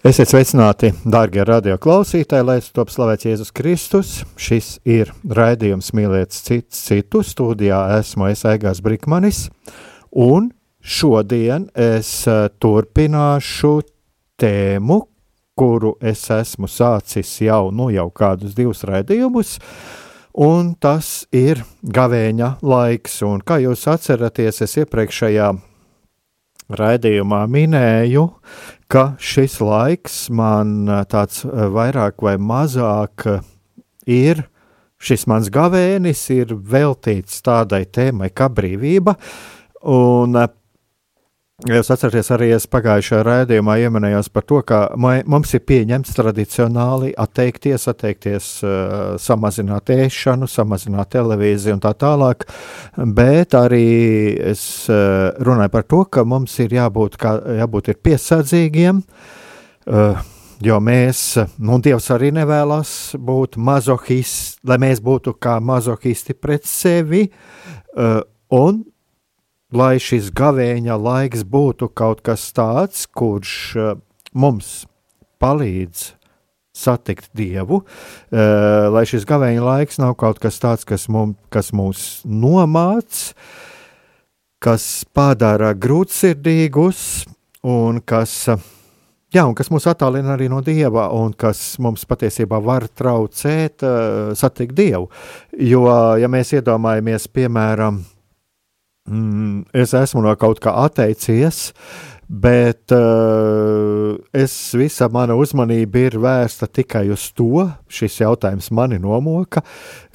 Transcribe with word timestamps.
Esiet 0.00 0.30
sveicināti, 0.30 0.94
darbie 1.04 1.42
radioklausītāji, 1.44 2.44
lai 2.48 2.54
top 2.72 2.88
slavēts 2.88 3.26
Jēzus 3.26 3.50
Kristus. 3.52 4.12
Šis 4.40 4.78
ir 4.88 5.10
raidījums 5.28 5.90
Mīlēts 5.92 6.40
cits 6.46 6.78
citu. 6.86 7.20
Studijā 7.20 7.82
esmu 7.98 8.30
es 8.30 8.46
Aigās 8.48 8.80
Brikmanis, 8.80 9.42
un 10.16 10.48
šodien 10.80 11.68
es 11.76 12.14
eh, 12.32 12.46
turpināšu 12.56 13.74
tēmu, 14.40 15.02
kuru 15.60 15.98
es 16.00 16.24
esmu 16.32 16.72
sācis 16.72 17.36
jau, 17.44 17.66
nu, 17.68 17.92
jau 17.92 18.08
kādus 18.08 18.56
divus 18.56 18.80
raidījumus, 18.88 19.58
un 20.40 20.78
tas 20.80 21.26
ir 21.28 21.60
gavēņa 21.84 22.54
laiks. 22.64 23.20
Un 23.28 23.44
kā 23.44 23.60
jūs 23.60 23.84
atceraties, 23.92 24.64
es 24.64 24.80
iepriekšējā 24.80 25.58
raidījumā 26.78 27.44
minēju, 27.50 28.26
ka 28.90 29.14
šis 29.18 29.58
laiks 29.64 30.22
man 30.34 30.88
tāds 31.10 31.42
vairāk 31.46 32.22
vai 32.24 32.36
mazāk 32.38 33.26
ir, 34.10 34.44
šis 35.00 35.26
mans 35.30 35.50
gavēnis 35.52 36.22
ir 36.34 36.54
veltīts 36.54 37.42
tādai 37.46 37.84
tēmai 37.86 38.30
kā 38.34 38.50
brīvība, 38.52 39.16
un 39.90 40.38
Jūs 41.68 41.90
atceraties, 41.92 42.30
arī 42.32 42.46
es 42.56 42.64
pagājušajā 42.72 43.20
raidījumā 43.26 43.74
ieminējos 43.82 44.30
par 44.32 44.46
to, 44.48 44.62
ka 44.64 44.78
mums 44.96 45.50
ir 45.52 45.60
pieņemts 45.68 46.14
tradicionāli 46.16 47.10
atteikties, 47.20 47.84
atteikties, 47.90 48.46
uh, 48.64 49.18
samazināt 49.20 49.92
ēšanu, 49.92 50.48
samazināt 50.48 51.10
televīziju 51.12 51.76
un 51.76 51.82
tā 51.84 51.92
tālāk, 52.00 52.46
bet 52.96 53.52
arī 53.58 53.90
es 54.54 54.62
uh, 54.88 55.36
runāju 55.36 55.74
par 55.74 55.84
to, 55.84 56.00
ka 56.08 56.24
mums 56.24 56.54
ir 56.64 56.72
jābūt, 56.78 57.18
kā, 57.20 57.34
jābūt 57.60 57.92
ir 57.92 58.00
piesardzīgiem, 58.08 59.02
uh, 59.04 60.22
jo 60.64 60.78
mēs, 60.80 61.24
nu, 61.60 61.76
Dievs 61.84 62.08
arī 62.16 62.32
nevēlas 62.40 62.94
būt 63.20 63.60
mazohisti, 63.60 64.62
lai 64.64 64.80
mēs 64.80 65.04
būtu 65.04 65.36
kā 65.36 65.58
mazohisti 65.60 66.40
pret 66.40 66.64
sevi, 66.68 67.26
un 68.48 68.80
lai 69.74 69.98
šis 70.02 70.30
gavēņa 70.34 70.96
laiks 70.98 71.44
būtu 71.46 71.90
kaut 71.94 72.22
kas 72.26 72.48
tāds, 72.56 73.06
kurš 73.06 73.52
uh, 73.78 73.92
mums 74.34 74.84
palīdz 75.42 76.10
satikt 76.76 77.30
Dievu, 77.36 77.82
uh, 77.82 78.88
lai 78.94 79.04
šis 79.08 79.26
gavēņa 79.28 79.62
laiks 79.66 80.00
nav 80.02 80.16
kaut 80.20 80.40
kas 80.42 80.60
tāds, 80.62 80.86
kas, 80.88 81.06
mum, 81.12 81.36
kas 81.52 81.72
mūs 81.76 82.22
nomāc, 82.26 83.30
kas 84.60 85.06
padara 85.14 85.72
grūtsirdīgus 85.72 87.24
un 87.64 88.02
kas, 88.04 88.34
jā, 89.32 89.44
un 89.46 89.56
kas 89.56 89.70
mūs 89.72 89.86
attālina 89.88 90.34
arī 90.34 90.50
no 90.52 90.60
Dieva 90.64 91.08
un 91.16 91.32
kas 91.32 91.78
mums 91.80 92.04
patiesībā 92.08 92.60
var 92.64 92.88
traucēt 92.88 93.84
satikt 94.36 94.76
Dievu. 94.76 95.08
Jo, 95.56 95.84
ja 96.20 96.28
mēs 96.32 96.52
iedomājamies, 96.58 97.28
piemēram, 97.32 98.02
mm, 99.10 99.62
es 99.74 99.94
esmu 99.96 100.22
no 100.24 100.34
kaut 100.38 100.60
kā 100.62 100.72
atteicies, 100.84 101.70
bet 102.30 102.92
uh, 102.94 104.14
es 104.32 104.54
visa 104.78 105.08
mana 105.12 105.34
uzmanība 105.38 106.06
ir 106.06 106.18
vērsta 106.22 106.68
tikai 106.70 107.08
uz 107.10 107.32
to, 107.34 107.66
šis 107.90 108.20
jautājums 108.22 108.70
mani 108.74 109.00
nomoka, 109.02 109.64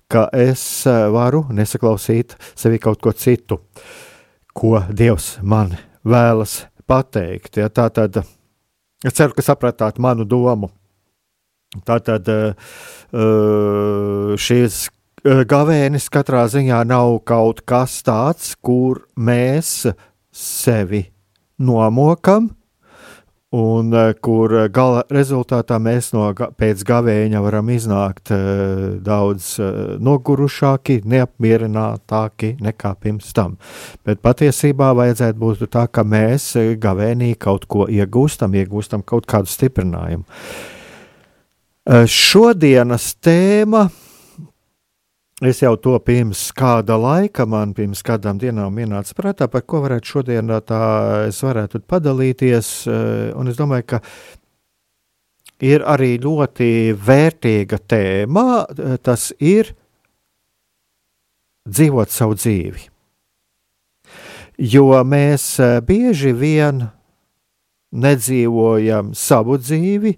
ka 0.08 0.30
es 0.34 0.64
uh, 0.88 1.10
varu 1.14 1.46
nesaklausīt 1.56 2.38
sevi 2.56 2.80
kaut 2.80 3.02
ko 3.04 3.12
citu, 3.12 3.60
ko 4.56 4.80
Dievs 4.90 5.36
man 5.44 5.76
vēlas 6.06 6.64
pateikt. 6.88 7.58
Ja, 7.60 7.70
tā 7.70 7.90
tad 7.92 8.22
es 8.24 9.14
ceru, 9.18 9.36
ka 9.36 9.44
sapratāt 9.44 10.00
manu 10.00 10.24
domu. 10.26 10.72
Tātad 11.86 12.30
uh 12.32 12.54
šīs 14.40 14.86
Eh, 14.86 14.95
gavēnis 15.26 16.06
katrā 16.14 16.44
ziņā 16.52 16.84
nav 16.86 17.16
kaut 17.26 17.64
kas 17.66 17.98
tāds, 18.06 18.54
kur 18.62 19.08
mēs 19.18 19.88
sevi 20.30 21.08
nomokam, 21.58 22.52
un 23.56 23.90
eh, 23.96 24.12
kur 24.22 24.54
gala 24.70 25.02
rezultātā 25.10 25.80
mēs 25.82 26.12
no, 26.14 26.28
pēc 26.30 26.84
gavēņa 26.86 27.42
varam 27.42 27.74
iznākt 27.74 28.30
uh, 28.36 29.00
daudz 29.02 29.56
nogurušāki, 30.04 31.00
neapmierinātāki 31.10 32.56
nekā 32.62 32.94
pirms 33.02 33.34
tam. 33.34 33.58
Bet 34.06 34.22
patiesībā 34.22 34.92
vajadzētu 34.94 35.42
būt 35.42 35.68
tā, 35.74 35.88
ka 35.90 36.06
mēs 36.06 36.52
gavēnī 36.78 37.34
kaut 37.40 37.66
ko 37.66 37.90
iegūstam, 37.90 38.54
iegūstam 38.62 39.02
kaut 39.08 39.26
kādu 39.26 39.50
stiprinājumu. 39.50 40.26
Šodienas 42.10 43.14
tēma 43.22 43.88
Es 45.44 45.60
jau 45.60 45.74
to 45.76 45.98
pirms 46.00 46.46
kāda 46.56 46.96
laika, 46.96 47.44
man 47.44 47.74
pirms 47.76 48.00
kādām 48.08 48.38
dienām 48.40 48.78
ienāca 48.80 49.12
prātā, 49.18 49.50
par 49.52 49.66
ko 49.68 49.82
varētu 49.84 50.08
šodien 50.08 50.54
tā 50.64 50.78
es 51.28 51.42
varētu 51.44 51.82
padalīties, 51.84 52.70
un 53.36 53.52
es 53.52 53.60
domāju, 53.60 53.84
ka 53.90 54.00
ir 55.60 55.84
arī 55.84 56.14
ļoti 56.24 56.96
vērtīga 56.96 57.82
tēma, 57.84 58.46
tas 59.04 59.34
ir 59.44 59.74
dzīvot 61.68 62.16
savu 62.16 62.40
dzīvi. 62.40 62.88
Jo 64.56 64.88
mēs 65.04 65.58
bieži 65.84 66.32
vien 66.32 66.86
nedzīvojam 67.92 69.12
savu 69.12 69.60
dzīvi, 69.60 70.16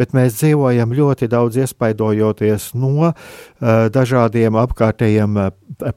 bet 0.00 0.14
mēs 0.16 0.38
dzīvojam 0.40 0.94
ļoti 0.96 1.28
daudz 1.30 1.60
iespaidojoties 1.66 2.70
no 2.80 3.10
uh, 3.10 3.14
dažādiem 3.92 4.56
apkārtējiem 4.56 5.36
uh, 5.36 5.50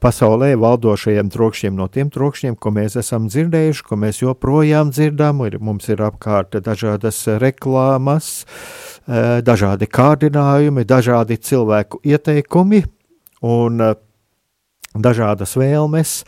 pasaulē 0.03 0.53
valdošajiem 0.59 1.31
trokšņiem, 1.34 1.78
no 1.80 1.88
tiem 1.91 2.12
trokšņiem, 2.14 2.59
ko 2.59 2.74
mēs 2.75 2.97
esam 3.00 3.30
dzirdējuši, 3.31 3.86
ko 3.88 4.00
mēs 4.03 4.19
joprojām 4.24 4.91
dzirdam. 4.91 5.46
Ir, 5.47 5.59
mums 5.64 5.88
ir 5.91 6.03
apkārt 6.03 6.59
dažādas 6.66 7.24
reklāmas, 7.41 8.34
uh, 8.44 9.40
dažādi 9.46 9.88
kārdinājumi, 9.88 10.88
dažādi 10.88 11.40
cilvēku 11.40 12.03
ieteikumi. 12.03 12.84
Un, 13.44 13.79
uh, 13.84 13.96
dažādas 14.94 15.56
vēlmes, 15.58 16.22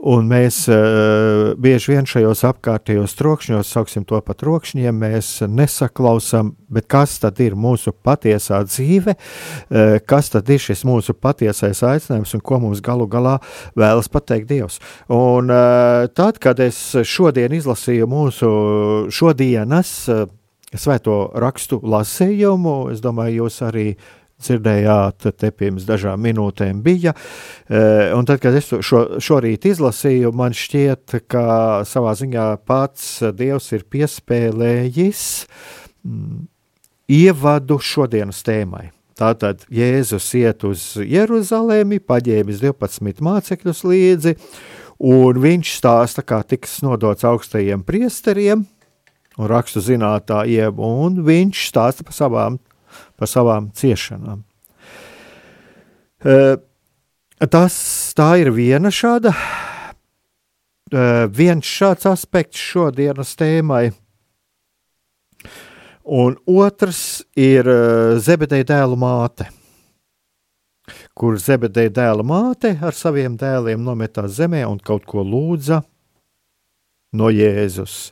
Un 0.00 0.30
mēs 0.30 0.62
uh, 0.72 1.50
bieži 1.60 1.92
vien 1.92 2.06
šajos 2.08 2.40
apkārtējos 2.48 3.12
trokšņos, 3.18 3.68
sauksim 3.68 4.06
to 4.08 4.16
par 4.24 4.38
trokšņiem, 4.40 4.96
mēs 4.96 5.28
nesaklausām, 5.44 6.54
kas 6.88 7.18
tad 7.20 7.42
ir 7.44 7.52
mūsu 7.52 7.92
patiesā 7.92 8.62
dzīve, 8.64 9.12
uh, 9.12 9.98
kas 10.08 10.32
tad 10.32 10.48
ir 10.48 10.62
šis 10.64 10.86
mūsu 10.88 11.12
patiesais 11.12 11.82
aicinājums 11.84 12.32
un 12.32 12.40
ko 12.40 12.62
mums 12.64 12.80
galu 12.84 13.04
galā 13.12 13.36
vēlas 13.76 14.08
pateikt 14.08 14.48
Dievs. 14.48 14.80
Un 15.12 15.52
uh, 15.52 16.08
tad, 16.16 16.40
kad 16.40 16.64
es 16.64 16.80
šodien 17.04 17.52
izlasīju 17.60 18.08
mūsu 18.08 18.52
šodienas 19.12 19.92
uh, 20.08 20.24
svēto 20.70 21.26
rakstu 21.42 21.76
lasījumu, 21.84 22.78
es 22.94 23.04
domāju, 23.04 23.42
jūs 23.44 23.60
arī 23.68 23.86
uh, 23.92 24.19
dzirdējāt, 24.44 25.28
te 25.38 25.50
pirms 25.54 25.86
dažām 25.88 26.22
minūtēm 26.24 26.82
bija. 26.84 27.14
Eh, 27.68 28.10
un 28.16 28.28
tad, 28.28 28.40
kad 28.42 28.56
es 28.56 28.70
šo, 28.70 29.02
šorīt 29.22 29.68
izlasīju, 29.70 30.32
man 30.36 30.56
šķiet, 30.56 31.20
ka 31.30 31.44
savā 31.88 32.14
ziņā 32.18 32.46
pats 32.68 33.20
Dievs 33.36 33.70
ir 33.76 33.84
piespēlējis 33.90 35.26
mm, 36.06 36.40
ievadu 37.20 37.80
šodienas 37.82 38.42
tēmai. 38.46 38.88
Tātad 39.20 39.66
Jēzus 39.68 40.30
iet 40.38 40.64
uz 40.64 40.82
Jeruzalemi, 40.96 41.98
paģēmis 42.00 42.62
12 42.62 43.20
mācekļus 43.26 43.82
līdzi, 43.84 44.36
un 45.04 45.40
viņš 45.42 45.72
stāsta, 45.76 46.24
kā 46.24 46.40
tiks 46.48 46.78
nodots 46.86 47.26
augstajiem 47.28 47.84
priesteriem 47.84 48.64
un 49.40 49.48
rakstu 49.48 49.82
zinātājiem, 49.84 50.80
un 50.80 51.20
viņš 51.26 51.66
stāsta 51.68 52.06
par 52.06 52.16
savām, 52.16 52.58
par 53.20 53.28
savām 53.28 53.68
ciešanām. 53.76 54.42
Tas, 57.40 57.74
tā 58.16 58.30
ir 58.42 58.50
viena 58.52 58.90
šāda, 58.92 59.32
viens 61.32 61.68
šāds 61.68 62.08
aspekts 62.10 62.60
šodienas 62.60 63.36
tēmai. 63.40 63.90
Un 66.10 66.34
otrs 66.48 67.22
ir 67.38 67.68
Zebedeja 68.18 68.66
dēlu 68.72 68.96
māte, 68.98 69.46
kur 71.14 71.38
Zebedeja 71.38 71.92
dēla 72.00 72.24
māte 72.26 72.74
ar 72.82 72.96
saviem 72.96 73.36
dēliem 73.38 73.84
nometās 73.84 74.34
zemē 74.40 74.64
un 74.66 74.80
kaut 74.82 75.06
ko 75.08 75.22
lūdza 75.22 75.82
no 77.16 77.30
Jēzus. 77.30 78.10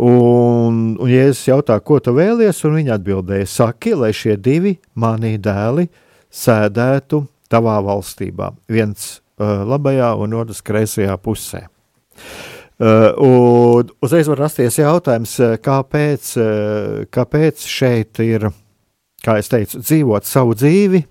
Un, 0.00 0.76
un 0.96 1.10
Jēzus 1.10 1.50
jautā, 1.50 1.76
ko 1.84 1.98
tu 2.00 2.14
vēlies, 2.16 2.62
un 2.64 2.78
viņa 2.78 2.94
atbildēja, 2.96 3.48
saki, 3.50 3.92
lai 3.98 4.12
šie 4.16 4.38
divi 4.40 4.78
mani 4.96 5.34
dēli 5.36 5.84
sēdētu 6.32 7.20
tavā 7.52 7.76
valstībā, 7.84 8.54
viens 8.72 9.20
uh, 9.36 9.66
labajā 9.68 10.14
un 10.16 10.38
otrs 10.40 10.62
kreisajā 10.64 11.18
pusē. 11.20 11.66
Uh, 12.82 13.12
un 13.20 13.92
uzreiz 14.02 14.30
var 14.32 14.46
rasties 14.46 14.80
jautājums, 14.80 15.36
uh, 15.44 15.58
kāpēc, 15.60 16.32
uh, 16.40 17.04
kāpēc 17.12 17.68
šeit 17.68 18.22
ir, 18.24 18.48
kā 19.22 19.36
es 19.42 19.52
teicu, 19.52 19.84
dzīvot 19.84 20.24
savu 20.26 20.56
dzīvi, 20.56 21.04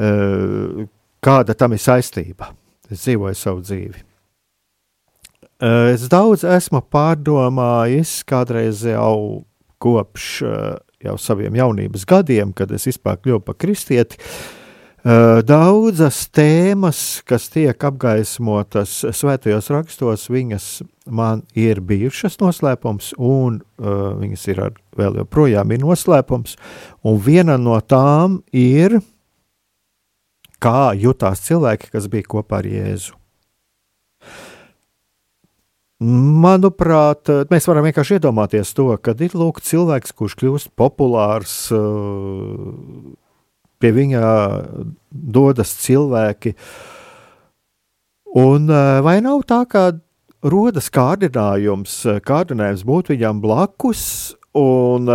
uh, 0.00 0.88
kāda 1.20 1.54
tam 1.60 1.76
ir 1.76 1.84
saistība. 1.84 2.54
Es 2.90 3.04
dzīvoju 3.04 3.36
savu 3.36 3.60
dzīvi. 3.62 4.09
Uh, 5.60 5.90
es 5.92 6.06
daudz 6.08 6.46
esmu 6.48 6.80
pārdomājis, 6.88 8.20
kādreiz 8.28 8.80
jau 8.88 9.44
kopš 9.80 10.30
uh, 10.46 10.78
jau 11.04 11.18
saviem 11.20 11.56
jaunības 11.56 12.06
gadiem, 12.08 12.54
kad 12.56 12.72
es 12.72 12.88
vispār 12.88 13.20
kļuvu 13.20 13.42
par 13.44 13.58
kristieti, 13.60 14.16
uh, 14.20 15.40
Daudzas 15.48 16.26
tēmas, 16.28 17.22
kas 17.24 17.48
tiek 17.48 17.84
apgaismotas 17.88 18.98
svētajos 19.16 19.70
rakstos, 19.72 20.26
viņas 20.28 20.66
man 21.08 21.40
ir 21.56 21.80
bijušas 21.80 22.36
noslēpums, 22.42 23.14
un 23.16 23.62
uh, 23.80 24.10
viņas 24.20 24.44
ir 24.52 24.60
ar, 24.66 24.74
vēl 25.00 25.22
joprojām 25.22 25.72
ir 25.72 25.80
noslēpums. 25.80 26.58
Un 27.04 27.16
viena 27.24 27.56
no 27.56 27.78
tām 27.80 28.42
ir, 28.52 28.98
kā 30.60 30.92
jutās 31.00 31.46
cilvēki, 31.48 31.88
kas 31.96 32.10
bija 32.12 32.28
kopā 32.36 32.60
ar 32.60 32.68
Jēzu. 32.68 33.19
Manuprāt, 36.00 37.28
mēs 37.52 37.66
varam 37.68 37.84
vienkārši 37.84 38.16
iedomāties 38.16 38.70
to, 38.72 38.86
ka 39.04 39.12
ir 39.20 39.34
lūk, 39.36 39.60
cilvēks, 39.60 40.14
kurš 40.16 40.36
kļūst 40.40 40.70
populārs, 40.78 41.56
uh, 41.76 42.70
pie 43.80 43.90
viņa 43.96 44.22
dodas 45.10 45.74
cilvēki. 45.82 46.54
Un 48.40 48.70
vai 49.04 49.18
nav 49.24 49.42
tā, 49.48 49.64
ka 49.68 49.84
rodas 50.46 50.88
kārdinājums, 50.94 51.96
kārdinājums 52.24 52.84
būt 52.86 53.12
viņam 53.12 53.40
blakus, 53.42 54.02
un 54.56 55.10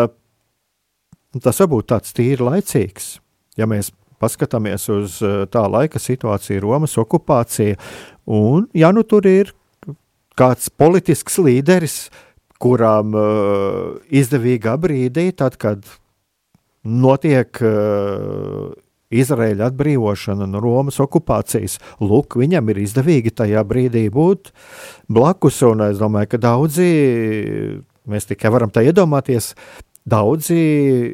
tas 1.41 1.61
var 1.61 1.69
būt 1.71 1.91
tāds 1.93 2.15
tīri 2.15 2.43
laicīgs, 2.43 3.15
ja 3.57 3.69
mēs 3.69 3.93
paskatāmies 4.21 4.89
uz 4.91 5.19
tā 5.51 5.63
laika 5.71 6.01
situāciju, 6.01 6.63
Romas 6.63 6.97
okupācija, 6.99 7.79
un 8.25 8.67
ja 8.75 8.91
nu 8.95 9.05
tur 9.07 9.27
ir 9.29 9.53
kāds 10.39 10.69
politisks 10.69 11.37
līderis, 11.41 11.97
kuram 12.61 13.15
uh, 13.17 13.99
izdevīgā 14.09 14.75
brīdī, 14.81 15.29
tad, 15.35 15.57
kad 15.61 15.85
notiek 16.85 17.59
uh, 17.63 18.73
Izraēļa 19.15 19.69
atbrīvošana 19.69 20.47
no 20.49 20.59
Romas 20.63 20.97
okupācijas. 21.03 21.77
Lūk, 22.01 22.39
viņam 22.41 22.71
ir 22.73 22.81
izdevīgi 22.83 23.33
tajā 23.37 23.63
brīdī 23.67 24.07
būt 24.13 24.51
blakus, 25.11 25.61
un 25.67 25.85
es 25.89 26.01
domāju, 26.01 26.33
ka 26.33 26.41
daudzi, 26.41 26.89
mēs 28.09 28.29
tikai 28.31 28.51
varam 28.53 28.73
tā 28.73 28.85
iedomāties, 28.87 29.53
daudzi 30.05 30.59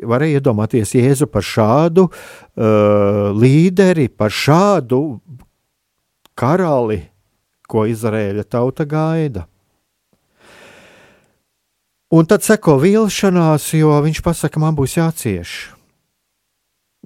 varēja 0.08 0.42
iedomāties 0.42 0.96
Jēzu 0.98 1.28
par 1.32 1.46
šādu 1.48 2.08
uh, 2.08 3.32
līderi, 3.36 4.10
par 4.10 4.34
šādu 4.36 5.02
karali, 6.38 7.02
ko 7.72 7.88
Izraēļa 7.90 8.46
tauta 8.52 8.86
gaida. 8.86 9.48
Un 12.12 12.28
tad 12.28 12.44
seko 12.44 12.76
vilšanās, 12.82 13.70
jo 13.78 13.94
viņš 14.04 14.20
pasaka, 14.26 14.60
man 14.60 14.76
būs 14.76 14.98
jācieš. 14.98 15.52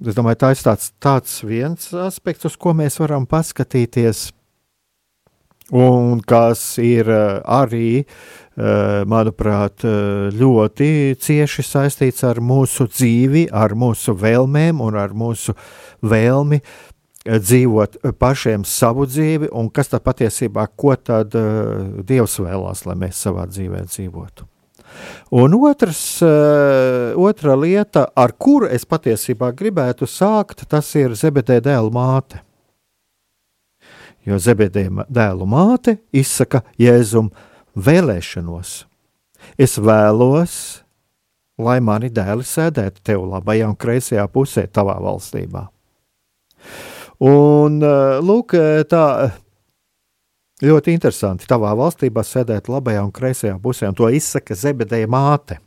Es 0.02 0.16
domāju, 0.16 0.40
tā 0.42 0.48
ir 0.52 0.64
tāds, 0.66 0.88
tāds 1.00 1.36
viens 1.46 1.92
aspekts, 2.02 2.44
uz 2.48 2.56
ko 2.58 2.74
mēs 2.76 2.98
varam 3.00 3.24
paskatīties, 3.24 4.26
un 5.72 6.18
kas 6.26 6.64
ir 6.82 7.08
eh, 7.08 7.38
arī, 7.46 8.02
eh, 8.02 9.06
manuprāt, 9.08 9.86
eh, 9.86 10.34
ļoti 10.36 11.16
cieši 11.22 11.64
saistīts 11.64 12.26
ar 12.28 12.42
mūsu 12.42 12.90
dzīvi, 12.90 13.46
ar 13.52 13.78
mūsu 13.78 14.18
vēlmēm 14.20 14.82
un 14.84 14.98
ar 15.00 15.14
mūsu 15.14 15.54
vēlmi 16.02 16.60
dzīvot 17.26 18.00
pašiem 18.18 18.64
savu 18.64 19.06
dzīvi, 19.10 19.50
un 19.52 19.70
kas 19.70 19.92
tad 19.92 20.04
patiesībā, 20.06 20.66
ko 20.78 20.96
tad 20.96 21.34
Dievs 22.06 22.38
vēlās, 22.42 22.86
lai 22.86 22.98
mēs 23.06 23.22
savā 23.26 23.48
dzīvē 23.50 23.86
dzīvotu. 23.90 24.46
Un 25.30 25.54
otrs, 25.54 26.22
eh, 26.22 27.14
otra 27.16 27.54
lieta, 27.54 28.06
ar 28.14 28.32
kuru 28.32 28.68
es 28.70 28.84
patiesībā 28.84 29.52
gribētu 29.52 30.06
sākt, 30.06 30.66
tas 30.68 30.94
ir 30.94 31.10
Zebedē 31.10 31.60
dēla 31.60 31.90
māte. 31.90 32.40
Jo 34.26 34.38
Zebedē 34.38 34.88
dēlu 35.10 35.46
māte 35.46 35.98
izsaka 36.12 36.62
Jēzum 36.78 37.30
vēlēšanos. 37.76 38.84
Es 39.58 39.78
vēlos, 39.78 40.82
lai 41.58 41.78
mani 41.80 42.10
dēli 42.10 42.42
sēdētu 42.42 43.02
tev 43.02 43.26
labajā 43.26 43.68
un 43.68 43.76
kreisajā 43.76 44.26
pusē 44.28 44.66
tavā 44.66 44.98
valstībā. 45.02 45.68
Un, 47.20 47.80
eh, 47.82 48.18
lūk, 48.20 48.56
tā 48.90 49.04
Ļoti 50.64 50.94
interesanti. 50.96 51.44
Tavā 51.44 51.74
valstībā 51.76 52.22
sēdēt 52.24 52.70
labajā 52.72 53.02
un 53.04 53.10
kreisajā 53.12 53.58
pusē, 53.60 53.90
un 53.90 53.96
to 53.98 54.08
izsaka 54.08 54.54
Zebedeja 54.56 55.08
māte. 55.12 55.58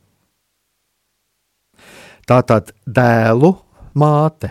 Tā 2.26 2.40
tad 2.42 2.72
dēlu 2.82 3.52
māte. 3.94 4.50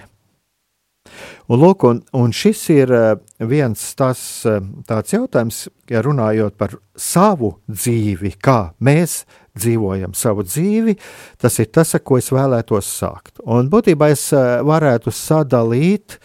Un, 1.49 1.59
lūk, 1.59 1.83
un, 1.89 1.99
un 2.15 2.31
šis 2.31 2.61
ir 2.71 2.91
eh, 2.93 3.13
viens 3.49 3.83
tas, 3.99 4.19
eh, 4.47 4.61
tāds 4.87 5.15
jautājums, 5.15 5.63
ja 5.89 6.03
runājot 6.05 6.55
par 6.59 6.77
savu 6.95 7.55
dzīvi, 7.67 8.35
kā 8.39 8.59
mēs 8.85 9.23
dzīvojam 9.59 10.13
savu 10.15 10.45
dzīvi, 10.47 10.95
tas 11.41 11.57
ir 11.59 11.71
tas, 11.73 11.95
ko 12.05 12.19
es 12.21 12.29
vēlētos 12.31 12.91
sākt. 13.01 13.41
Un 13.43 13.67
būtībā 13.73 14.11
es 14.13 14.29
eh, 14.31 14.61
varētu 14.63 15.11
sadalīt 15.11 16.19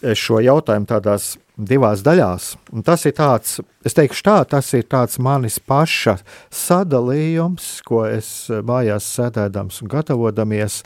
šo 0.00 0.40
jautājumu 0.40 0.88
tādās 0.88 1.34
divās 1.60 2.02
daļās. 2.04 2.54
Un 2.72 2.84
tas 2.86 3.04
ir 3.08 3.14
tāds, 3.18 3.58
es 3.84 3.96
teikšu 3.96 4.24
tā, 4.26 4.38
tas 4.48 4.72
ir 4.76 4.86
tāds 4.90 5.20
manis 5.22 5.58
paša 5.60 6.16
sadalījums, 6.54 7.68
ko 7.86 8.04
es 8.08 8.48
eh, 8.50 8.62
mājās 8.66 9.08
sēdēdams 9.18 9.82
un 9.84 9.92
gatavodamies, 9.92 10.80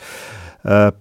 uh, 0.65 0.91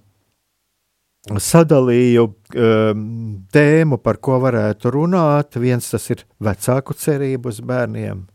sadalīju 1.24 2.24
um, 2.28 3.04
tēmu, 3.52 3.96
par 4.04 4.18
ko 4.20 4.36
varētu 4.42 4.92
runāt. 4.92 5.56
Viens 5.56 5.88
tas 5.88 6.04
ir 6.12 6.26
vecāku 6.44 6.92
cerību 7.00 7.48
uz 7.48 7.62
bērniem, 7.64 8.26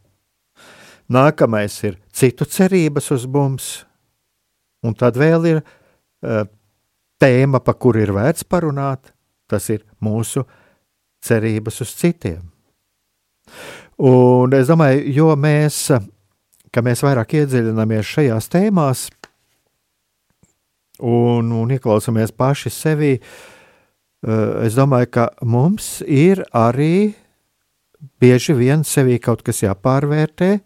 nākamais 1.13 1.75
ir 1.85 1.99
citu 2.09 2.47
cerības 2.49 3.11
uz 3.13 3.27
mums, 3.29 3.69
un 4.81 4.97
tad 4.97 5.21
vēl 5.21 5.45
ir 5.51 5.61
tēma, 7.21 7.61
pa 7.61 7.77
kuru 7.77 8.01
ir 8.01 8.15
vērts 8.15 8.47
parunāt, 8.49 9.13
tas 9.49 9.69
ir 9.73 9.83
mūsu 10.03 10.45
cerības 11.25 11.81
uz 11.83 11.93
citiem. 11.99 12.41
Un 13.99 14.53
es 14.55 14.69
domāju, 14.69 15.03
jo 15.11 15.33
mēs, 15.35 15.89
mēs 16.71 17.03
vairāk 17.03 17.35
iedziļināmies 17.41 18.13
šajās 18.13 18.47
tēmās 18.53 19.07
un, 20.99 21.51
un 21.51 21.73
ieklausāmies 21.75 22.31
paši 22.35 22.71
sevi, 22.71 23.13
eh, 23.19 24.65
es 24.65 24.77
domāju, 24.77 25.11
ka 25.17 25.27
mums 25.41 25.99
ir 26.05 26.45
arī 26.55 27.13
bieži 28.21 28.55
vien 28.55 28.85
sevī 28.87 29.19
kaut 29.19 29.43
kas 29.43 29.63
jāpārvērtē, 29.65 30.59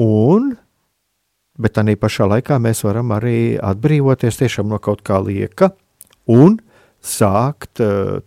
un 0.00 0.54
bet 1.58 1.76
tā 1.76 1.84
pašā 1.84 2.26
laikā 2.28 2.58
mēs 2.58 2.82
varam 2.84 3.12
arī 3.14 3.56
atbrīvoties 3.62 4.40
tiešām 4.40 4.72
no 4.72 4.80
kaut 4.82 5.04
kā 5.06 5.20
lieka 5.22 5.70
un 6.26 6.58
sākt 7.04 7.82
uh, 7.84 8.20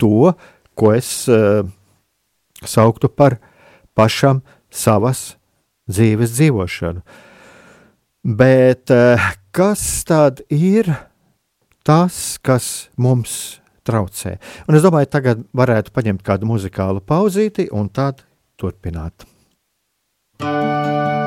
to, 0.00 0.32
ko 0.74 0.92
es 0.96 1.10
uh, 1.30 1.62
sauktu 2.60 3.10
par 3.12 3.38
pašam 3.96 4.42
savas 4.70 5.34
dzīves 5.90 6.34
dzīvošanu. 6.36 7.04
Bet 8.36 8.92
uh, 8.94 9.30
kas 9.54 9.82
tad 10.08 10.42
ir 10.52 10.90
tas, 11.86 12.38
kas 12.42 12.90
mums 13.00 13.60
traucē? 13.86 14.36
Un 14.68 14.76
es 14.78 14.84
domāju, 14.84 15.10
tagad 15.10 15.46
varētu 15.56 15.94
paņemt 15.96 16.26
kādu 16.26 16.50
muzikālu 16.50 17.02
pauzīti 17.04 17.70
un 17.72 17.88
tad 17.88 18.24
turpināt. 18.60 19.26
Thank 20.40 21.14
you. 21.14 21.19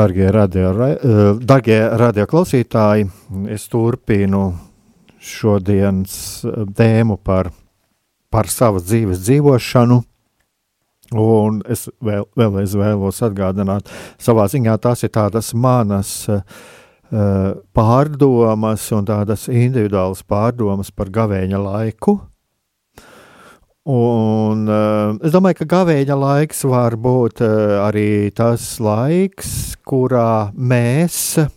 Dārgie 0.00 0.30
radio, 0.32 0.70
eh, 0.80 1.18
dārgie 1.44 1.76
radio 2.00 2.24
klausītāji, 2.24 3.04
es 3.52 3.66
turpinu 3.68 4.46
šodienas 5.20 6.14
eh, 6.48 6.62
tēmu 6.78 7.18
par, 7.20 7.50
par 8.32 8.48
savas 8.48 8.86
dzīves 8.88 9.20
dzīvošanu. 9.26 9.98
Un 11.20 11.60
es 11.68 11.84
vēl, 12.00 12.24
vēlreiz 12.38 12.78
vēlos 12.80 13.20
atgādināt, 13.26 13.90
savā 14.16 14.46
ziņā 14.48 14.78
tās 14.80 15.02
ir 15.04 15.10
tādas 15.10 15.50
manas 15.58 16.12
uh, 16.30 16.38
pārdomas 17.74 18.84
un 18.94 19.08
tādas 19.08 19.48
individuālas 19.50 20.22
pārdomas 20.22 20.92
par 20.94 21.10
gavēņa 21.10 21.58
laiku, 21.64 22.14
Un, 23.90 24.68
uh, 24.70 25.16
es 25.26 25.32
domāju, 25.34 25.56
ka 25.62 25.66
gavēņa 25.72 26.14
laiks 26.14 26.60
var 26.68 26.94
būt 27.00 27.40
uh, 27.42 27.80
arī 27.88 28.30
tas 28.36 28.62
laiks, 28.78 29.74
kurā 29.88 30.52
mēs 30.54 31.40
uh, 31.40 31.48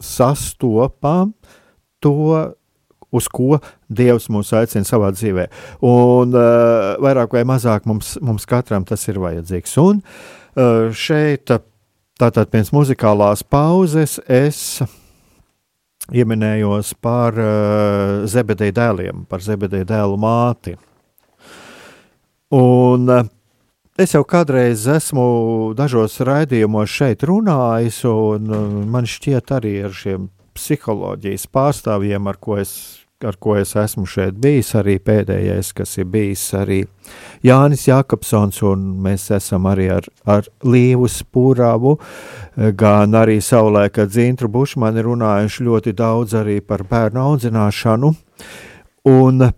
sastopam 0.00 1.34
to, 2.00 2.14
uz 3.14 3.28
ko 3.28 3.60
Dievs 3.92 4.30
mūs 4.32 4.54
aicina 4.56 4.88
savā 4.88 5.12
dzīvē. 5.12 5.44
Un 5.84 6.32
uh, 6.32 6.96
vairāk 7.04 7.36
vai 7.36 7.44
mazāk 7.48 7.84
mums, 7.90 8.16
mums 8.24 8.48
katram 8.48 8.84
tas 8.88 9.04
ir 9.12 9.20
vajadzīgs. 9.20 9.76
Un 9.84 10.00
uh, 10.00 10.88
šeit, 10.88 11.52
tātad 12.16 12.48
pēc 12.54 12.72
muzikālās 12.72 13.44
pauzes, 13.44 14.16
es 14.24 14.80
ieminējos 16.12 16.94
par 17.00 17.38
uh, 17.38 18.24
Zebedeja 18.28 18.74
dēliem, 18.76 19.24
par 19.30 19.44
Zebedeja 19.44 19.86
dēlu 19.88 20.18
māti. 20.20 20.74
Un 22.54 23.08
uh, 23.08 23.24
es 23.96 24.12
jau 24.16 24.24
kādreiz 24.28 24.84
esmu 24.90 25.26
dažos 25.78 26.18
raidījumos 26.26 26.92
šeit 26.92 27.24
runājis, 27.24 28.02
un 28.10 28.50
uh, 28.50 28.66
man 28.90 29.08
šķiet 29.08 29.54
arī 29.56 29.78
ar 29.88 29.96
šiem 29.96 30.28
psiholoģijas 30.54 31.48
pārstāvjiem, 31.50 32.28
ar 32.30 32.38
ko 32.42 32.58
es 32.60 33.03
ar 33.24 33.36
ko 33.40 33.56
es 33.58 33.74
esmu 33.78 34.06
šeit 34.08 34.36
bijis, 34.40 34.74
arī 34.78 34.98
pēdējais, 35.02 35.72
kas 35.76 35.96
ir 35.98 36.08
bijis 36.12 36.42
arī 36.56 36.82
Jānis 37.44 37.86
Jākapsons, 37.88 38.60
un 38.68 38.86
mēs 39.04 39.26
esam 39.34 39.68
arī 39.70 39.88
ar, 39.96 40.08
ar 40.24 40.48
Līvu 40.64 41.08
Spūrāvu, 41.10 41.96
gan 42.78 43.16
arī 43.18 43.40
savulaik 43.44 43.98
ar 44.02 44.10
Dzintru 44.12 44.50
Bušmani 44.52 45.04
runājuši 45.04 45.68
ļoti 45.68 45.96
daudz 45.98 46.36
arī 46.40 46.60
par 46.64 46.86
bērnu 46.90 47.22
audzināšanu, 47.24 48.12
un 49.10 49.48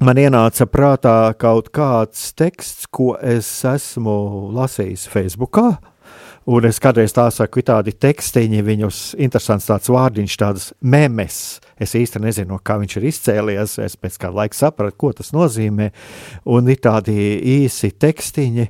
man 0.00 0.22
ienāca 0.22 0.68
prātā 0.70 1.18
kaut 1.40 1.70
kāds 1.74 2.30
teksts, 2.36 2.88
ko 2.90 3.14
es 3.20 3.50
esmu 3.64 4.16
lasījis 4.56 5.08
Facebookā. 5.12 5.76
Un 6.46 6.66
es 6.68 6.78
kādreiz 6.78 7.10
tā 7.10 7.24
saku, 7.34 7.64
tādi 7.66 7.90
tekstiņi, 7.90 8.60
viņus 8.62 9.00
interesants 9.18 9.66
tāds 9.66 9.90
vārdiņš, 9.90 10.36
tādas 10.38 10.68
memes. 10.78 11.58
Es 11.82 11.96
īsti 11.98 12.22
nezinu, 12.22 12.52
no 12.54 12.60
kā 12.62 12.76
viņš 12.78 12.96
ir 13.00 13.08
izcēlies. 13.10 13.74
Es 13.82 13.98
pēc 13.98 14.20
kāda 14.22 14.44
laika 14.44 14.54
sapratu, 14.54 14.94
ko 15.00 15.10
tas 15.18 15.32
nozīmē. 15.34 15.90
Un 16.54 16.70
ir 16.70 16.78
tādi 16.86 17.16
īsi 17.56 17.90
tekstiņi. 17.98 18.68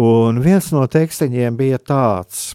Un 0.00 0.40
viens 0.40 0.70
no 0.72 0.86
tekstiņiem 0.88 1.60
bija 1.60 1.82
tāds, 1.84 2.54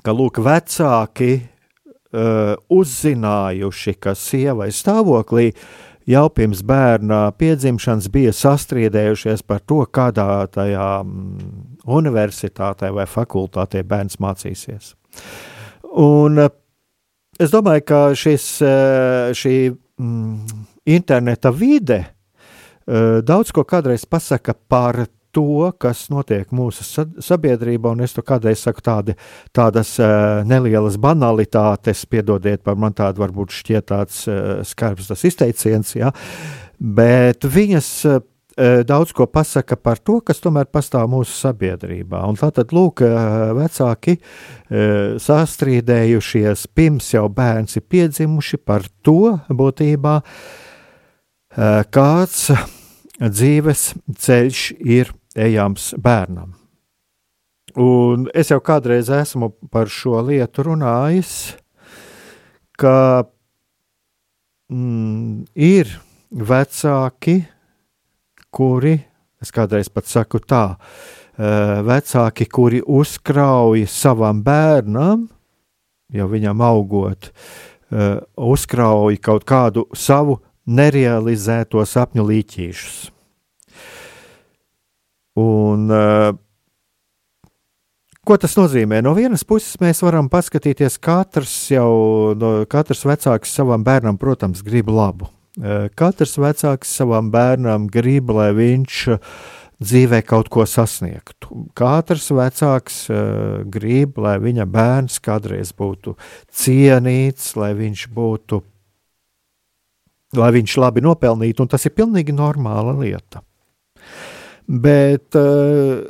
ka 0.00 0.16
lūk, 0.16 0.40
vecāki 0.40 1.32
uh, 1.36 2.54
uzzinājuši, 2.72 3.98
ka 4.00 4.16
sievai 4.16 4.72
stāvoklī 4.72 5.50
uh, 5.52 5.66
jau 6.06 6.28
pirms 6.28 6.62
bērna 6.66 7.28
piedzimšanas 7.38 8.08
bija 8.12 8.32
sastriedējušies 8.36 9.44
par 9.48 9.62
to, 9.64 9.82
kādā 9.88 10.44
tajā 10.52 10.88
mm, 11.04 11.73
universitātē 11.86 12.90
vai 12.94 13.06
fakultātē 13.08 13.82
bērns 13.86 14.18
mācīsies. 14.22 14.94
Un 16.00 16.40
eh, 16.42 16.52
es 17.40 17.52
domāju, 17.54 17.84
ka 17.86 18.00
šis, 18.18 18.46
eh, 18.64 19.34
šī 19.36 19.56
mm, 19.70 20.62
interneta 20.94 21.52
vide 21.54 22.00
eh, 22.00 23.20
daudz 23.22 23.52
ko 23.54 23.66
kādreiz 23.68 24.06
pasaka 24.08 24.54
par 24.54 25.04
to, 25.34 25.72
kas 25.82 26.06
notiek 26.14 26.50
mūsu 26.54 26.84
sabiedrībā, 27.18 27.90
un 27.90 28.04
es 28.06 28.12
to 28.14 28.22
kādreiz 28.22 28.60
saku 28.62 28.84
tādi, 28.86 29.16
tādas 29.50 29.96
nelielas 30.46 30.94
banalitātes, 31.02 32.04
piedodiet 32.06 32.62
par 32.62 32.78
man 32.78 32.94
tādu 32.94 33.24
varbūt 33.24 33.56
šķiet 33.56 33.88
tāds 33.90 34.20
skarbs 34.70 35.10
tas 35.10 35.26
izteiciens, 35.26 35.90
ja, 35.98 36.12
bet 36.78 37.42
viņas 37.50 37.90
daudz 38.56 39.12
ko 39.16 39.26
pasaka 39.26 39.76
par 39.76 39.98
to, 39.98 40.20
kas 40.22 40.42
tomēr 40.42 40.68
pastāv 40.70 41.08
mūsu 41.10 41.34
sabiedrībā. 41.38 42.20
Un 42.28 42.38
tātad, 42.38 42.70
lūk, 42.74 43.02
vecāki 43.58 44.18
sastrīdējušies 45.26 46.68
pirms 46.74 47.10
jau 47.16 47.26
bērns 47.32 47.80
ir 47.80 47.86
piedzimuši 47.90 48.60
par 48.62 48.86
to 49.02 49.34
būtībā, 49.50 50.20
kāds 51.94 52.48
dzīves 53.18 53.88
ceļš 54.18 54.66
ir 54.80 55.14
ejams 55.34 55.92
bērnam. 55.98 56.54
Un 57.74 58.28
es 58.34 58.52
jau 58.52 58.60
kādreiz 58.62 59.08
esmu 59.10 59.50
par 59.72 59.90
šo 59.90 60.20
lietu 60.22 60.62
runājis, 60.68 61.56
ka 62.78 63.26
mm, 64.70 65.42
ir 65.58 65.90
vecāki, 66.30 67.40
kuri, 68.54 68.94
es 69.42 69.50
kādreiz 69.54 69.90
pat 69.92 70.08
saku 70.10 70.40
tā, 70.42 70.76
vecāki, 71.84 72.46
kuri 72.46 72.80
uzkrauj 72.80 73.86
savam 73.90 74.42
bērnam, 74.46 75.26
jau 76.14 76.28
viņam 76.30 76.62
augot, 76.62 77.32
uzkrauj 78.38 79.18
kaut 79.24 79.46
kādu 79.48 79.88
savu 79.98 80.38
nerealizēto 80.64 81.82
sapņu 81.84 82.28
līķīšus. 82.30 83.02
Un, 85.42 85.90
Ko 88.24 88.38
tas 88.40 88.54
nozīmē? 88.56 89.02
No 89.04 89.10
vienas 89.12 89.42
puses, 89.44 89.74
mēs 89.82 89.98
varam 90.00 90.30
paskatīties, 90.32 90.94
katrs 90.96 91.52
jau, 91.68 92.32
no, 92.40 92.54
katrs 92.72 93.04
vecāks 93.04 93.52
savam 93.52 93.84
bērnam, 93.84 94.16
protams, 94.16 94.62
grib 94.64 94.88
labu. 94.88 95.28
Uh, 95.54 95.86
katrs 95.94 96.34
vecāks 96.40 96.90
savam 96.98 97.28
bērnam 97.30 97.86
grib, 97.86 98.32
lai 98.34 98.48
viņš 98.56 98.96
dzīvē 99.84 100.18
kaut 100.26 100.48
ko 100.50 100.64
sasniegtu. 100.66 101.66
Katrs 101.78 102.30
vecāks 102.34 103.04
uh, 103.12 103.62
grib, 103.62 104.18
lai 104.18 104.36
viņa 104.42 104.66
bērns 104.66 105.20
kādreiz 105.22 105.70
būtu 105.76 106.16
cienīts, 106.50 107.52
lai 107.60 107.70
viņš 107.78 108.06
būtu, 108.14 108.60
lai 110.40 110.50
viņš 110.58 110.76
labi 110.82 111.04
nopelnītu, 111.06 111.62
un 111.62 111.70
tas 111.70 111.86
ir 111.86 111.94
pilnīgi 111.94 112.34
normāla 112.34 112.96
lieta. 112.98 113.44
Bet 114.66 115.38
uh, 115.38 116.02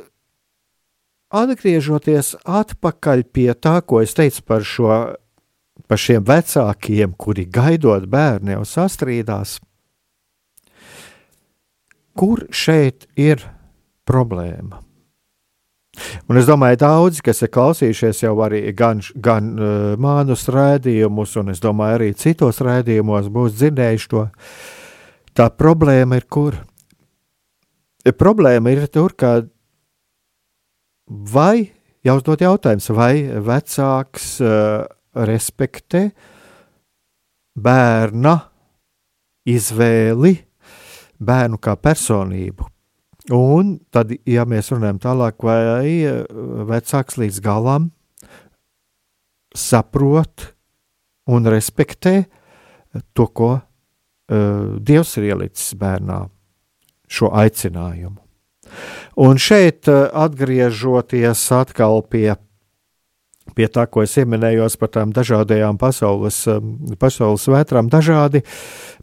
atgriežoties 1.35 2.33
atpakaļ 2.45 3.23
pie 3.29 3.51
tā, 3.53 3.79
ko 3.85 4.01
es 4.01 4.17
teicu 4.17 4.41
par, 4.47 4.65
šo, 4.65 4.89
par 5.89 6.01
šiem 6.01 6.25
vecākiem, 6.25 7.13
kuri 7.17 7.45
gaidot 7.45 8.07
bērnu 8.09 8.55
jau 8.57 8.63
sastrīdās, 8.69 9.59
kur 12.15 12.45
šeit 12.51 13.07
ir 13.19 13.43
problēma? 14.07 14.81
Un 16.27 16.39
es 16.39 16.47
domāju, 16.47 16.79
daudzi, 16.81 17.21
kas 17.23 17.39
ir 17.45 17.51
klausījušies 17.55 18.25
jau 18.25 18.33
arī 18.43 18.61
gan, 18.75 18.99
gan 19.15 19.51
uh, 19.55 19.93
mānus 20.01 20.43
rādījumus, 20.51 21.37
un 21.39 21.53
es 21.53 21.61
domāju, 21.63 21.99
arī 21.99 22.09
citos 22.19 22.59
rādījumos 22.65 23.29
būs 23.31 23.55
dzirdējuši 23.55 24.09
to. 24.11 24.25
Tā 25.35 25.49
problēma 25.55 26.19
ir 26.19 26.27
kur? 26.31 26.59
problēma 28.13 28.69
ir 28.69 28.85
tur, 28.93 29.15
ka 29.17 29.39
vai 31.07 31.71
jāuzdod 32.05 32.43
jautājums, 32.43 32.89
vai 32.93 33.25
vecāks 33.41 34.35
uh, 34.43 34.85
respektē 35.15 36.09
bērna 37.55 38.35
izvēli, 39.47 40.33
bērnu 41.23 41.59
kā 41.61 41.75
personību. 41.79 42.67
Un 43.33 43.77
tad, 43.93 44.11
ja 44.29 44.45
mēs 44.45 44.69
runājam 44.73 44.99
tālāk, 45.01 45.41
vai 45.45 45.87
eh, 46.05 46.21
vecāks 46.69 47.17
līdz 47.17 47.41
galam 47.45 47.89
saprot 49.55 50.51
un 51.31 51.47
respektē 51.49 52.25
to, 53.15 53.25
ko 53.31 53.49
uh, 53.55 54.75
Dievs 54.83 55.15
ir 55.17 55.29
ielicis 55.31 55.73
bērnā 55.79 56.19
šo 57.07 57.31
aicinājumu. 57.33 58.19
Un 59.25 59.39
šeit, 59.39 59.87
eh, 59.87 60.09
atgriežoties 60.11 61.43
atkal 61.55 62.01
pie, 62.03 62.35
pie 63.53 63.67
tā, 63.69 63.85
ko 63.85 64.01
es 64.01 64.15
pieminēju 64.17 64.67
par 64.79 64.89
tām 64.89 65.13
dažādajām 65.13 65.77
pasaules, 65.77 66.47
eh, 66.49 66.59
pasaules 66.97 67.45
vētrām, 67.45 67.89
dažādi 67.91 68.41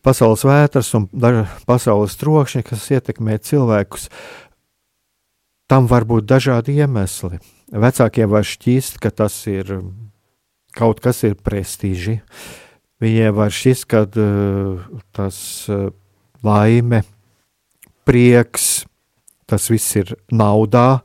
pasaules 0.03 0.43
vētras 0.43 0.95
un 0.99 1.09
daž, 1.13 1.47
pasaules 1.67 2.17
trokšņi, 2.19 2.65
kas 2.67 2.91
ietekmē 2.91 3.39
cilvēkus, 3.39 4.09
tam 5.71 5.87
var 5.87 6.05
būt 6.05 6.27
dažādi 6.27 6.83
iemesli. 6.83 7.39
Vecākiem 7.73 8.29
var 8.29 8.45
šķist, 8.45 8.99
ka 9.01 9.11
tas 9.11 9.47
ir 9.47 9.81
kaut 10.77 11.01
kas 11.01 11.23
ir 11.25 11.37
prestiži. 11.37 12.21
Viņiem 13.03 13.35
var 13.35 13.51
šķist, 13.51 13.87
ka 13.89 14.05
uh, 14.05 14.83
tas 15.17 15.37
uh, 15.73 15.91
laime 16.45 17.03
prieks, 18.05 18.85
tas 19.47 19.69
viss 19.71 19.97
ir 19.99 20.15
naudā, 20.31 21.03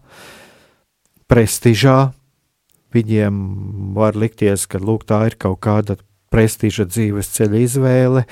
prestižā. 1.28 2.17
Viņiem 2.96 3.40
var 3.98 4.16
likties, 4.16 4.66
ka 4.70 4.80
lūk, 4.80 5.04
tā 5.10 5.26
ir 5.28 5.36
kaut 5.40 5.60
kāda 5.66 5.98
prestiža 6.32 6.88
dzīves 6.88 7.32
ceļa 7.36 7.64
izvēle. 7.66 8.24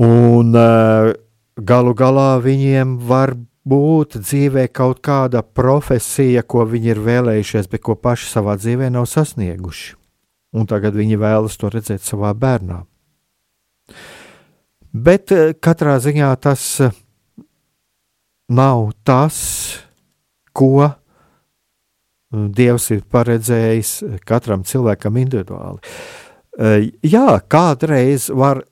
Un 0.00 0.56
uh, 0.56 1.12
galu 1.54 1.94
galā 1.94 2.32
viņiem 2.42 2.96
var 3.06 3.34
būt 3.68 4.18
dzīvē 4.24 4.66
kaut 4.72 5.02
kāda 5.04 5.42
profesija, 5.42 6.42
ko 6.42 6.64
viņi 6.68 6.94
ir 6.94 7.02
vēlējušies, 7.04 7.68
bet 7.70 7.84
ko 7.84 7.96
paši 7.96 8.30
savā 8.30 8.56
dzīvē 8.58 8.90
nav 8.92 9.06
sasnieguši. 9.10 9.96
Un 10.56 10.66
tagad 10.66 10.96
viņi 10.98 11.20
vēlas 11.20 11.58
to 11.60 11.70
redzēt 11.70 12.02
savā 12.02 12.32
bērnā. 12.34 12.82
Bet 14.90 15.30
eh, 15.30 15.52
katrā 15.54 16.00
ziņā 16.02 16.30
tas 16.42 16.64
eh, 16.82 16.94
nav 18.50 18.90
tas, 19.06 19.36
ko 20.56 20.72
eh, 20.82 20.96
Dievs 22.30 22.90
ir 22.94 23.00
paredzējis 23.10 23.94
katram 24.28 24.62
cilvēkam 24.66 25.16
individuāli. 25.18 25.80
Jā, 27.06 27.40
kādreiz 27.50 28.28
var 28.30 28.62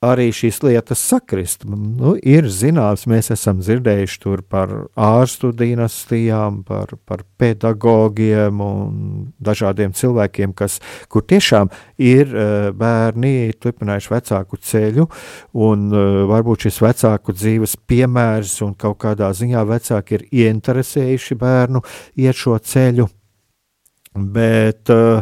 arī 0.00 0.30
šīs 0.32 0.62
lietas 0.64 1.00
sakrist. 1.04 1.66
Nu, 1.68 2.14
ir 2.16 2.46
zināms, 2.48 3.04
mēs 3.10 3.28
esam 3.34 3.58
dzirdējuši 3.60 4.38
par 4.48 4.72
ārstu 4.96 5.50
dinastijām, 5.52 6.62
par, 6.64 6.94
par 7.04 7.24
pedagogiem 7.40 8.62
un 8.64 8.94
dažādiem 9.36 9.92
cilvēkiem, 9.92 10.54
kas, 10.56 10.78
kur 11.12 11.24
tiešām 11.28 11.68
ir 12.00 12.32
uh, 12.32 12.70
bērni 12.72 13.52
turpinājuši 13.60 14.12
vecāku 14.14 14.56
ceļu, 14.56 15.04
un 15.60 15.90
uh, 15.92 16.22
varbūt 16.30 16.64
šis 16.64 16.80
vecāku 16.80 17.34
dzīves 17.36 17.76
piemērs 17.90 18.54
un 18.64 18.72
kaut 18.80 19.02
kādā 19.04 19.28
ziņā 19.36 19.64
vecāki 19.68 20.16
ir 20.16 20.24
ieinteresējuši 20.30 21.36
bērnu 21.40 21.82
iet 22.24 22.40
šo 22.40 22.56
ceļu. 22.56 23.04
Bet 24.16 24.88
uh, 24.96 25.20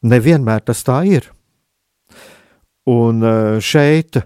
nevienmēr 0.00 0.64
tas 0.64 0.80
tā 0.88 1.02
ir. 1.04 1.28
Un 2.88 3.24
šeit 3.60 4.16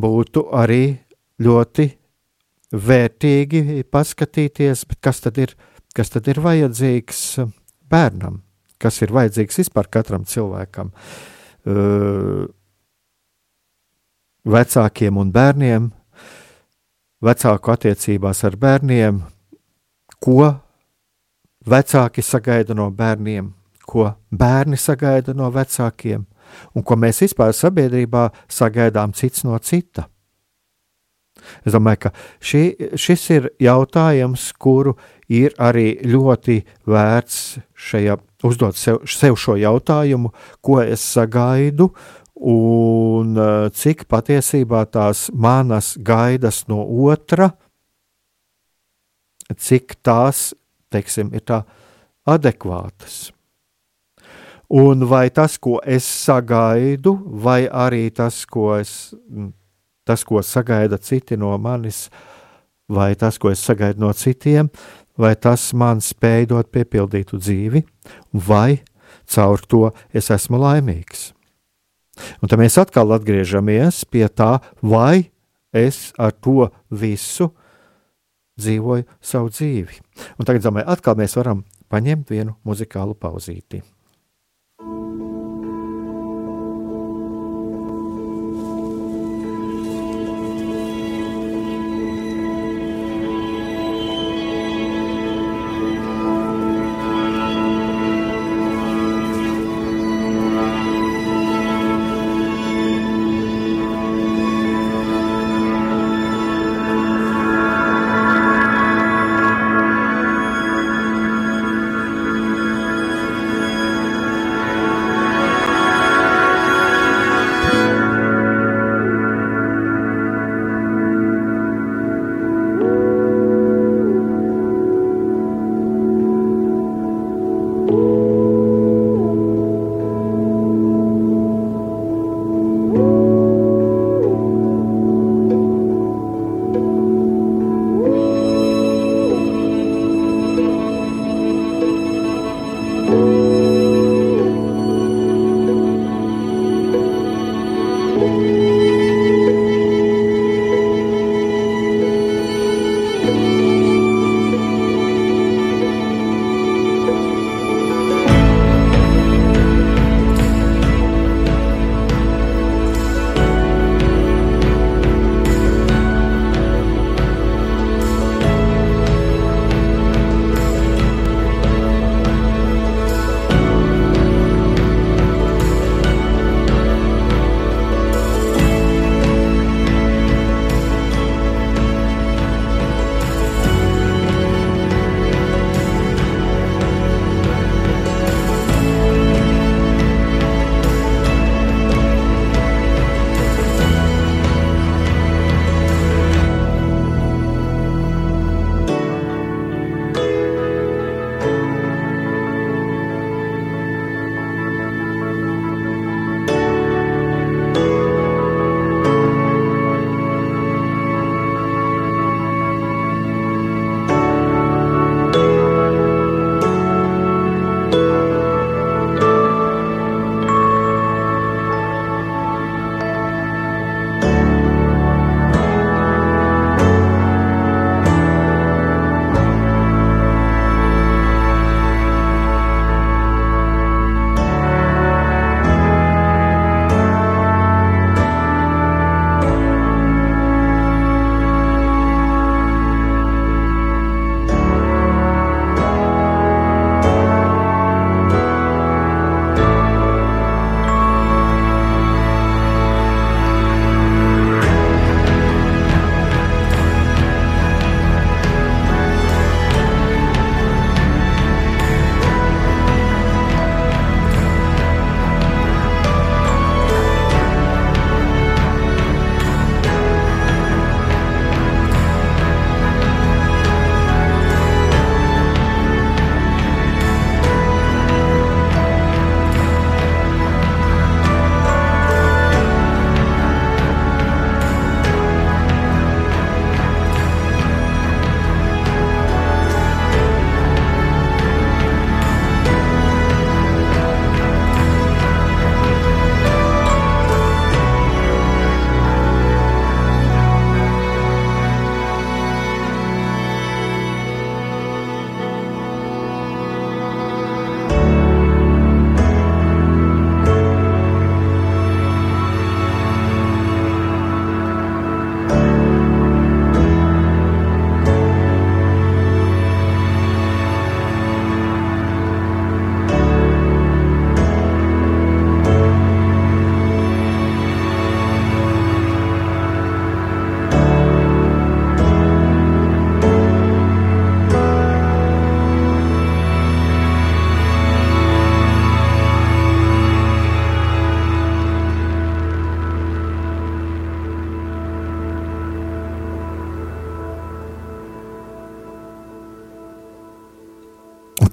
būtu 0.00 0.48
arī 0.56 0.98
ļoti 1.40 1.86
vērtīgi 2.70 3.82
paskatīties, 3.90 4.84
kas 5.02 5.22
tad 5.24 5.38
ir, 5.42 5.54
kas 5.94 6.12
tad 6.12 6.28
ir 6.30 6.40
vajadzīgs 6.42 7.22
bērnam, 7.90 8.40
kas 8.78 9.00
ir 9.02 9.14
vajadzīgs 9.14 9.60
vispār 9.62 9.90
katram 9.90 10.26
cilvēkam. 10.28 10.92
Vecākiem 14.50 15.18
un 15.20 15.32
bērniem, 15.34 15.90
vecāku 17.20 17.74
attiecībās 17.74 18.44
ar 18.48 18.56
bērniem, 18.56 19.20
ko 20.20 20.54
vecāki 21.68 22.24
sagaida 22.24 22.76
no 22.76 22.88
bērniem, 22.94 23.50
ko 23.84 24.06
bērni 24.30 24.78
sagaida 24.80 25.34
no 25.36 25.50
vecākiem, 25.52 26.24
un 26.74 26.86
ko 26.86 26.96
mēs 27.00 27.22
vispār 27.24 27.54
sabiedrībā 27.56 28.30
sagaidām 28.50 29.14
cits 29.16 29.44
no 29.46 29.58
cita. 29.58 30.08
Es 31.64 31.74
domāju, 31.74 32.04
ka 32.04 32.10
šī, 32.44 32.62
šis 33.00 33.26
ir 33.32 33.48
jautājums, 33.62 34.50
kuru 34.60 34.96
ir 35.32 35.54
arī 35.62 35.94
ļoti 36.04 36.60
vērts 36.90 37.38
šajā, 37.88 38.16
uzdot 38.46 38.78
sev, 38.78 39.00
sev 39.08 39.38
šo 39.40 39.56
jautājumu, 39.60 40.32
ko 40.64 40.80
es 40.82 41.04
sagaidu 41.14 41.90
un 42.40 43.36
eh, 43.36 43.66
cik 43.76 44.06
patiesībā 44.10 44.84
tās 44.92 45.28
manas 45.32 45.94
gaidas 45.96 46.64
no 46.68 46.82
otra, 47.08 47.52
cik 49.50 49.98
tās, 50.06 50.50
teiksim, 50.92 51.34
ir 51.34 51.44
tā 51.44 51.64
adekvātas. 52.30 53.30
Un 54.70 55.02
vai 55.10 55.30
tas, 55.34 55.56
ko 55.58 55.80
es 55.82 56.06
sagaidu, 56.06 57.16
vai 57.42 57.64
arī 57.66 58.04
tas, 58.14 58.44
ko, 58.46 58.76
es, 58.78 59.10
tas, 60.06 60.22
ko 60.22 60.38
sagaida 60.46 60.98
citi 61.02 61.34
no 61.34 61.50
manis, 61.58 62.04
vai 62.86 63.16
tas, 63.18 63.38
ko 63.38 63.50
es 63.50 63.64
sagaidu 63.66 64.04
no 64.04 64.12
citiem, 64.14 64.70
vai 65.18 65.34
tas 65.34 65.72
man 65.74 65.98
spēj 65.98 66.46
dot 66.54 66.70
piepildītu 66.70 67.42
dzīvi, 67.42 67.82
vai 68.46 68.78
caur 69.26 69.66
to 69.66 69.90
es 70.14 70.30
esmu 70.30 70.62
laimīgs. 70.62 71.32
Un 72.38 72.50
tad 72.50 72.60
mēs 72.60 72.78
atkal 72.78 73.10
atgriežamies 73.16 74.04
pie 74.06 74.26
tā, 74.30 74.60
vai 74.82 75.32
es 75.74 76.12
ar 76.14 76.30
to 76.30 76.70
visu 76.90 77.50
dzīvoju 78.60 79.06
savu 79.18 79.50
dzīvi. 79.50 80.02
Un 80.38 80.46
tagad, 80.46 80.62
domāju, 80.62 80.92
atkal 80.94 81.18
mēs 81.18 81.34
varam 81.38 81.64
paņemt 81.90 82.30
vienu 82.30 82.60
muzikālu 82.62 83.18
pauzīti. 83.18 83.82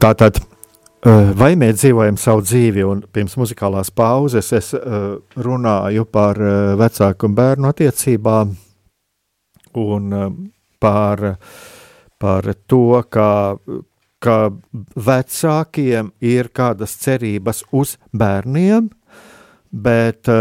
Tātad, 0.07 0.37
vai 1.35 1.49
mēs 1.59 1.81
dzīvojam 1.81 2.15
savu 2.15 2.39
dzīvi, 2.45 2.83
un 2.87 3.01
pirms 3.11 3.33
muzikālās 3.35 3.89
pauzes 3.91 4.53
es 4.55 4.69
runāju 5.35 6.05
par 6.07 6.37
vecāku 6.79 7.27
un 7.27 7.33
bērnu 7.35 7.67
attiecībām 7.67 8.53
un 9.81 10.13
par, 10.79 11.23
par 12.23 12.47
to, 12.71 13.01
ka, 13.11 13.31
ka 14.23 14.37
vecākiem 15.09 16.13
ir 16.23 16.51
kādas 16.55 16.93
cerības 17.01 17.65
uz 17.75 17.97
bērniem, 18.15 18.87
bet 19.75 20.31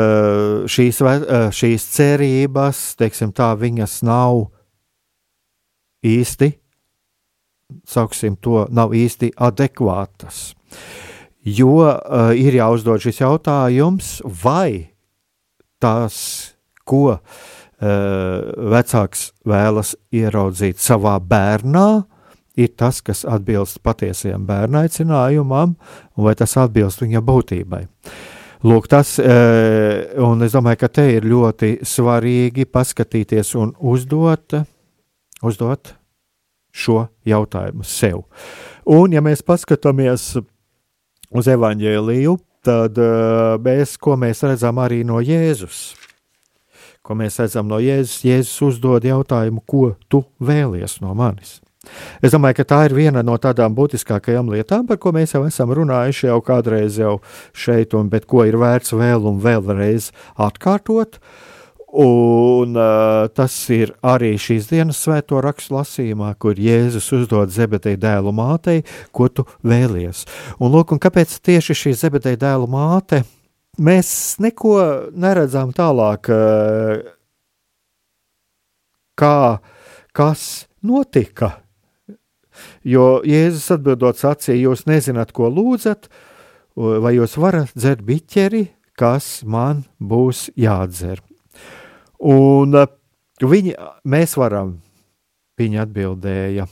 šīs, 0.70 1.02
šīs 1.58 1.88
cerības, 1.96 2.84
teiksim 3.02 3.34
tā, 3.34 3.50
viņas 3.58 3.98
nav 4.06 4.44
īsti 6.06 6.52
sauksim 7.88 8.36
to, 8.40 8.64
nav 8.70 8.94
īsti 8.96 9.32
adekvātas. 9.36 10.54
Jo 11.46 11.76
uh, 11.84 12.32
ir 12.34 12.56
jāuzdod 12.58 13.04
šis 13.04 13.20
jautājums, 13.22 14.18
vai 14.42 14.96
tas, 15.82 16.16
ko 16.86 17.04
uh, 17.14 17.20
vecāks 17.78 19.30
vēlas 19.46 19.94
ieraudzīt 20.10 20.82
savā 20.82 21.18
bērnā, 21.22 21.88
ir 22.56 22.72
tas, 22.72 23.02
kas 23.04 23.24
atbilst 23.28 23.82
patiesajam 23.84 24.46
bērna 24.48 24.86
aicinājumam, 24.86 25.76
vai 26.16 26.34
tas 26.34 26.56
atbilst 26.58 27.04
viņa 27.04 27.20
būtībai. 27.22 27.84
Lūk, 28.66 28.88
tas, 28.88 29.12
un 29.20 30.42
es 30.42 30.54
domāju, 30.56 30.80
ka 30.80 30.88
te 30.88 31.04
ir 31.12 31.26
ļoti 31.28 31.74
svarīgi 31.86 32.64
paskatīties 32.72 33.52
un 33.60 33.74
uzdot, 33.76 34.56
uzdot 35.44 35.92
šo 36.76 37.06
jautājumu 37.26 37.86
sev. 37.86 38.24
Un, 38.86 39.14
ja 39.16 39.22
mēs 39.24 39.42
paskatāmies 39.46 40.34
uz 41.36 41.48
evaņģēliju, 41.50 42.36
tad 42.66 42.98
uh, 43.00 43.56
mēs, 43.62 43.96
ko 44.02 44.16
mēs 44.20 44.44
redzam 44.46 44.80
arī 44.82 45.02
no 45.06 45.22
Jēzus, 45.22 45.94
ko 47.06 47.16
mēs 47.18 47.38
redzam 47.42 47.70
no 47.70 47.80
Jēzus, 47.82 48.24
Jēzus 48.26 48.58
uzdod 48.70 49.06
jautājumu, 49.06 49.62
ko 49.66 49.94
tu 50.10 50.24
vēlies 50.42 51.00
no 51.04 51.14
manis. 51.18 51.60
Es 52.18 52.32
domāju, 52.34 52.58
ka 52.58 52.64
tā 52.66 52.78
ir 52.88 52.96
viena 52.96 53.22
no 53.22 53.36
tādām 53.38 53.74
būtiskākajām 53.76 54.48
lietām, 54.50 54.88
par 54.88 54.98
ko 54.98 55.12
mēs 55.14 55.36
jau 55.36 55.44
esam 55.46 55.70
runājuši 55.70 56.26
jau 56.26 56.40
kādreiz 56.42 56.98
jau 56.98 57.20
šeit, 57.54 57.94
un 57.94 58.10
ko 58.10 58.42
ir 58.42 58.58
vērts 58.58 58.90
vēl 58.98 59.28
un 59.30 59.38
vēlreiz 59.44 60.10
atkārtot. 60.34 61.20
Uh, 61.20 61.45
Un 61.96 62.76
uh, 62.76 63.24
tas 63.32 63.54
ir 63.72 63.94
arī 64.04 64.34
šīs 64.36 64.66
dienas 64.68 64.98
svēto 65.00 65.38
rakstu 65.40 65.78
lasījumā, 65.78 66.34
kur 66.36 66.58
Jēzus 66.60 67.08
uzdod 67.16 67.54
Zebedeja 67.54 67.96
dēlu 68.02 68.34
mātei, 68.36 68.82
ko 69.16 69.30
tu 69.32 69.46
vēlies. 69.64 70.26
Un, 70.60 70.74
lūk, 70.74 70.92
un 70.92 71.00
kāpēc 71.00 71.38
tieši 71.40 71.76
šī 71.80 71.94
Zebedeja 71.96 72.42
dēlu 72.42 72.68
māte? 72.68 73.22
Mēs 73.80 74.10
neko 74.44 74.76
neredzam 75.16 75.72
tālāk, 75.76 76.28
uh, 76.28 77.00
kā, 79.16 79.60
kas 80.12 80.66
notika. 80.84 81.62
Jo 82.84 83.22
Jēzus 83.24 83.70
atbildot 83.76 84.20
sacīja, 84.20 84.66
jūs 84.68 84.84
nezināt, 84.88 85.32
ko 85.36 85.48
lūdzat, 85.48 86.10
vai 86.76 87.14
jūs 87.16 87.38
varat 87.40 87.72
dzert 87.72 88.04
biķeri, 88.04 88.66
kas 88.96 89.40
man 89.48 89.86
būs 89.96 90.50
jādzer. 90.60 91.24
Un 92.20 92.76
uh, 92.76 92.88
viņi, 93.42 93.76
mēs 94.08 94.36
varam, 94.40 94.76
viņa 95.60 95.84
atbildēja. 95.84 96.66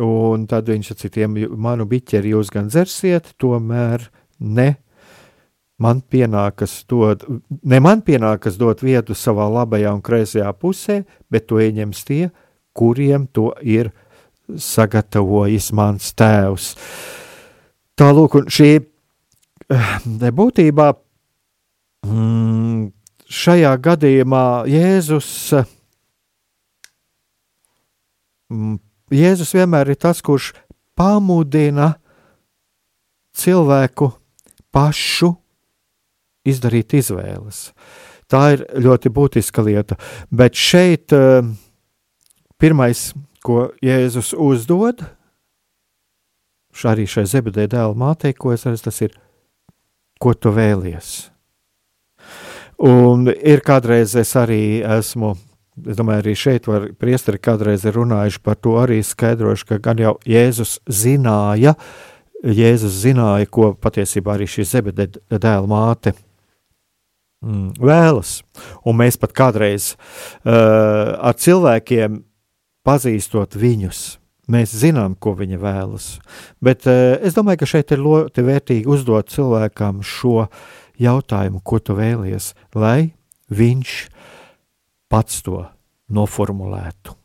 Un 0.00 0.44
tad 0.46 0.68
viņš 0.70 0.92
citiem, 1.00 1.34
manu 1.58 1.86
biķeri 1.90 2.30
jūs 2.30 2.52
gan 2.54 2.68
dzersiet, 2.70 3.32
tomēr 3.42 4.06
ne. 4.38 4.76
Man 5.80 6.02
pienākas 6.04 6.84
dot, 6.86 7.24
ne 7.64 7.78
man 7.80 8.02
pienākas 8.04 8.58
dot 8.60 8.84
vietu 8.84 9.16
savā 9.16 9.48
labajā 9.48 9.94
un 9.96 10.02
kreisajā 10.04 10.50
pusē, 10.60 11.00
bet 11.32 11.48
to 11.48 11.58
ieņems 11.58 12.04
tie, 12.04 12.28
kuriem 12.76 13.24
to 13.32 13.48
ir 13.64 13.88
sagatavojis 14.60 15.70
mans 15.72 16.12
tēvs. 16.12 16.74
Tālūk, 17.96 18.36
šī 18.52 18.70
eh, 18.76 19.96
būtībā 20.36 20.90
mm, 22.06 22.84
šajā 23.30 23.72
gadījumā 23.82 24.44
Jēzus, 24.70 25.30
mm, 28.50 28.78
Jēzus 29.14 29.54
vienmēr 29.54 29.92
ir 29.94 30.00
tas, 30.00 30.22
kurš 30.22 30.52
pamudina 30.98 31.94
cilvēku 33.36 34.10
pašu 34.74 35.32
izdarīt 36.46 36.98
izvēles. 36.98 37.70
Tā 38.30 38.42
ir 38.54 38.66
ļoti 38.78 39.10
būtiska 39.10 39.62
lieta. 39.66 39.96
Bet 40.30 40.58
šeit 40.58 41.14
eh, 41.14 41.42
pirmais, 42.60 43.10
ko 43.42 43.70
Jēzus 43.82 44.34
uzdod, 44.36 45.02
arī 46.86 47.06
šai 47.08 47.26
zebedē 47.28 47.66
dēla 47.70 47.96
mātei, 47.98 48.34
ko 48.36 48.54
es 48.54 48.66
redzu, 48.66 48.86
tas 48.86 49.00
ir, 49.02 49.16
ko 50.20 50.34
tu 50.36 50.52
vēlies. 50.54 51.29
Un 52.80 53.26
ir 53.28 53.60
kādreiz 53.60 54.14
es 54.16 54.32
arī 54.40 54.80
esmu. 54.80 55.34
Es 55.80 55.96
domāju, 55.96 56.22
arī 56.22 56.32
šeit 56.36 56.66
var 56.68 56.86
priesteri 57.00 57.40
kādreiz 57.40 57.84
runājuši 57.84 58.40
par 58.44 58.56
to 58.60 58.74
arī 58.80 58.98
skaidrojuši, 59.04 59.66
ka 59.68 59.78
gan 59.84 60.00
jau 60.00 60.14
Jēzus 60.28 60.78
zināja, 60.88 61.74
Jēzus 62.40 62.96
zināja, 63.04 63.48
ko 63.52 63.70
patiesībā 63.76 64.34
arī 64.34 64.48
šī 64.48 64.64
zebede 64.68 65.06
dēla 65.30 65.68
māte 65.68 66.14
mm, 67.44 67.78
vēlas. 67.80 68.40
Un 68.84 69.00
mēs 69.00 69.20
pat 69.20 69.36
kādreiz 69.36 69.92
uh, 69.94 71.16
ar 71.20 71.36
cilvēkiem 71.36 72.20
pazīstot 72.84 73.56
viņus, 73.60 74.02
mēs 74.52 74.76
zinām, 74.82 75.16
ko 75.20 75.36
viņa 75.36 75.60
vēlas. 75.60 76.14
Bet 76.64 76.88
uh, 76.88 77.16
es 77.20 77.36
domāju, 77.36 77.62
ka 77.62 77.72
šeit 77.76 77.92
ir 77.92 78.04
ļoti 78.04 78.44
vērtīgi 78.48 78.88
uzdot 78.88 79.32
cilvēkam 79.32 80.04
šo 80.04 80.44
uh, 80.44 80.68
jautājumu, 81.00 81.62
ko 81.64 81.80
tu 81.80 81.96
vēlies, 81.98 82.52
lai 82.74 83.12
viņš 83.50 83.94
pats 85.10 85.42
to 85.46 85.64
noformulētu. 86.10 87.16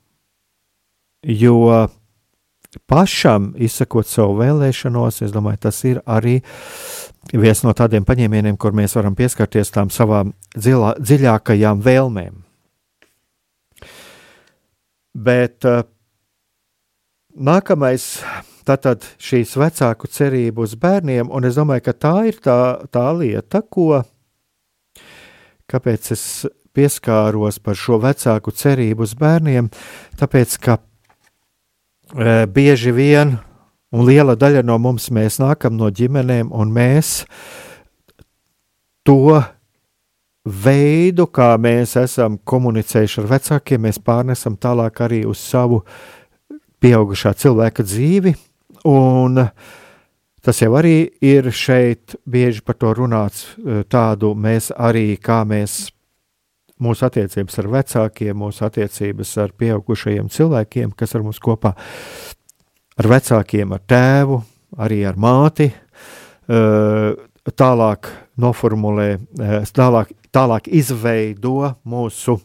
Jo 1.26 1.88
pašam 2.90 3.54
izsakot 3.58 4.08
savu 4.08 4.40
vēlēšanos, 4.42 5.22
es 5.26 5.34
domāju, 5.34 5.62
tas 5.68 5.82
ir 5.88 6.02
arī 6.06 6.40
viens 7.34 7.64
no 7.66 7.74
tādiem 7.74 8.06
paņēmieniem, 8.06 8.58
kur 8.58 8.76
mēs 8.78 8.96
varam 8.98 9.16
pieskarties 9.18 9.74
tām 9.74 9.92
savām 9.94 10.34
dzilā, 10.56 10.96
dziļākajām 11.00 11.82
vēlmēm. 11.86 12.42
Bet 15.16 15.66
uh, 15.66 15.86
nākamais 17.36 18.20
Tātad 18.65 19.06
šīs 19.21 19.54
vecāku 19.62 20.10
cerību 20.10 20.65
uz 20.65 20.73
bērniem, 20.82 21.30
un 21.30 21.45
es 21.45 21.58
domāju, 21.60 21.84
ka 21.86 21.93
tā 21.93 22.13
ir 22.32 22.39
tā, 22.41 22.60
tā 22.89 23.06
lieta, 23.13 23.62
ko, 23.62 24.01
kāpēc 25.69 26.10
es 26.15 26.23
pieskāros 26.75 27.60
par 27.62 27.78
šo 27.78 27.99
vecāku 28.01 28.54
cerību 28.56 29.06
uz 29.06 29.13
bērniem, 29.19 29.69
tāpēc, 30.19 30.56
ka 30.65 30.80
e, 30.80 32.47
bieži 32.51 32.93
vien, 32.95 33.36
un 33.93 34.08
liela 34.08 34.34
daļa 34.34 34.65
no 34.65 34.80
mums, 34.82 35.12
mēs 35.13 35.38
nākam 35.43 35.78
no 35.78 35.91
ģimenēm, 35.93 36.49
un 36.49 36.73
mēs 36.73 37.21
to 39.06 39.38
veidu, 40.45 41.30
kā 41.30 41.54
mēs 41.62 41.95
esam 42.01 42.39
komunicējuši 42.41 43.21
ar 43.21 43.32
vecākiem, 43.36 43.86
mēs 43.86 44.01
pārnesam 44.01 44.58
tālāk 44.58 45.06
arī 45.06 45.21
uz 45.30 45.38
savu 45.41 45.84
pieaugušā 46.82 47.34
cilvēka 47.39 47.86
dzīvi, 47.86 48.36
Un 48.84 49.40
tas 50.46 50.62
jau 50.62 50.72
arī 50.78 51.10
ir 51.26 51.50
šeit 51.54 52.18
bieži 52.30 52.62
par 52.66 52.78
to 52.82 52.94
runāts. 52.94 53.56
Eh, 53.58 53.84
tādu 53.90 54.34
mēs 54.36 54.72
arī, 54.76 55.18
kā 55.18 55.44
mēs 55.48 55.90
mūsu 56.82 57.08
attiecības 57.08 57.60
ar 57.62 57.70
vecākiem, 57.78 58.36
mūsu 58.38 58.66
attiecības 58.68 59.38
ar 59.42 59.54
pieaugušajiem 59.58 60.30
cilvēkiem, 60.30 60.92
kas 60.98 61.16
ar 61.16 61.24
mums 61.24 61.40
kopā, 61.40 61.72
ar 63.00 63.10
vecākiem, 63.10 63.72
ar 63.74 63.86
tēvu, 63.88 64.42
arī 64.78 65.06
ar 65.08 65.16
māti, 65.16 65.72
eh, 65.72 67.16
tālāk 67.46 68.12
noformulē, 68.38 69.10
eh, 69.40 69.62
tālāk, 69.72 70.12
tālāk 70.34 70.68
izveido 70.68 71.76
mūsu 71.86 72.42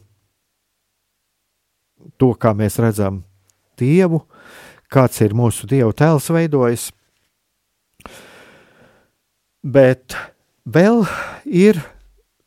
to, 2.17 2.33
kā 2.33 2.53
mēs 2.55 2.79
redzam 2.79 3.23
Dievu, 3.77 4.21
kāds 4.91 5.21
ir 5.23 5.35
mūsu 5.37 5.69
Dieva 5.69 5.93
tēls 5.95 6.29
veidojis. 6.33 6.89
Bet 9.61 10.17
vēl 10.65 11.03
ir 11.45 11.79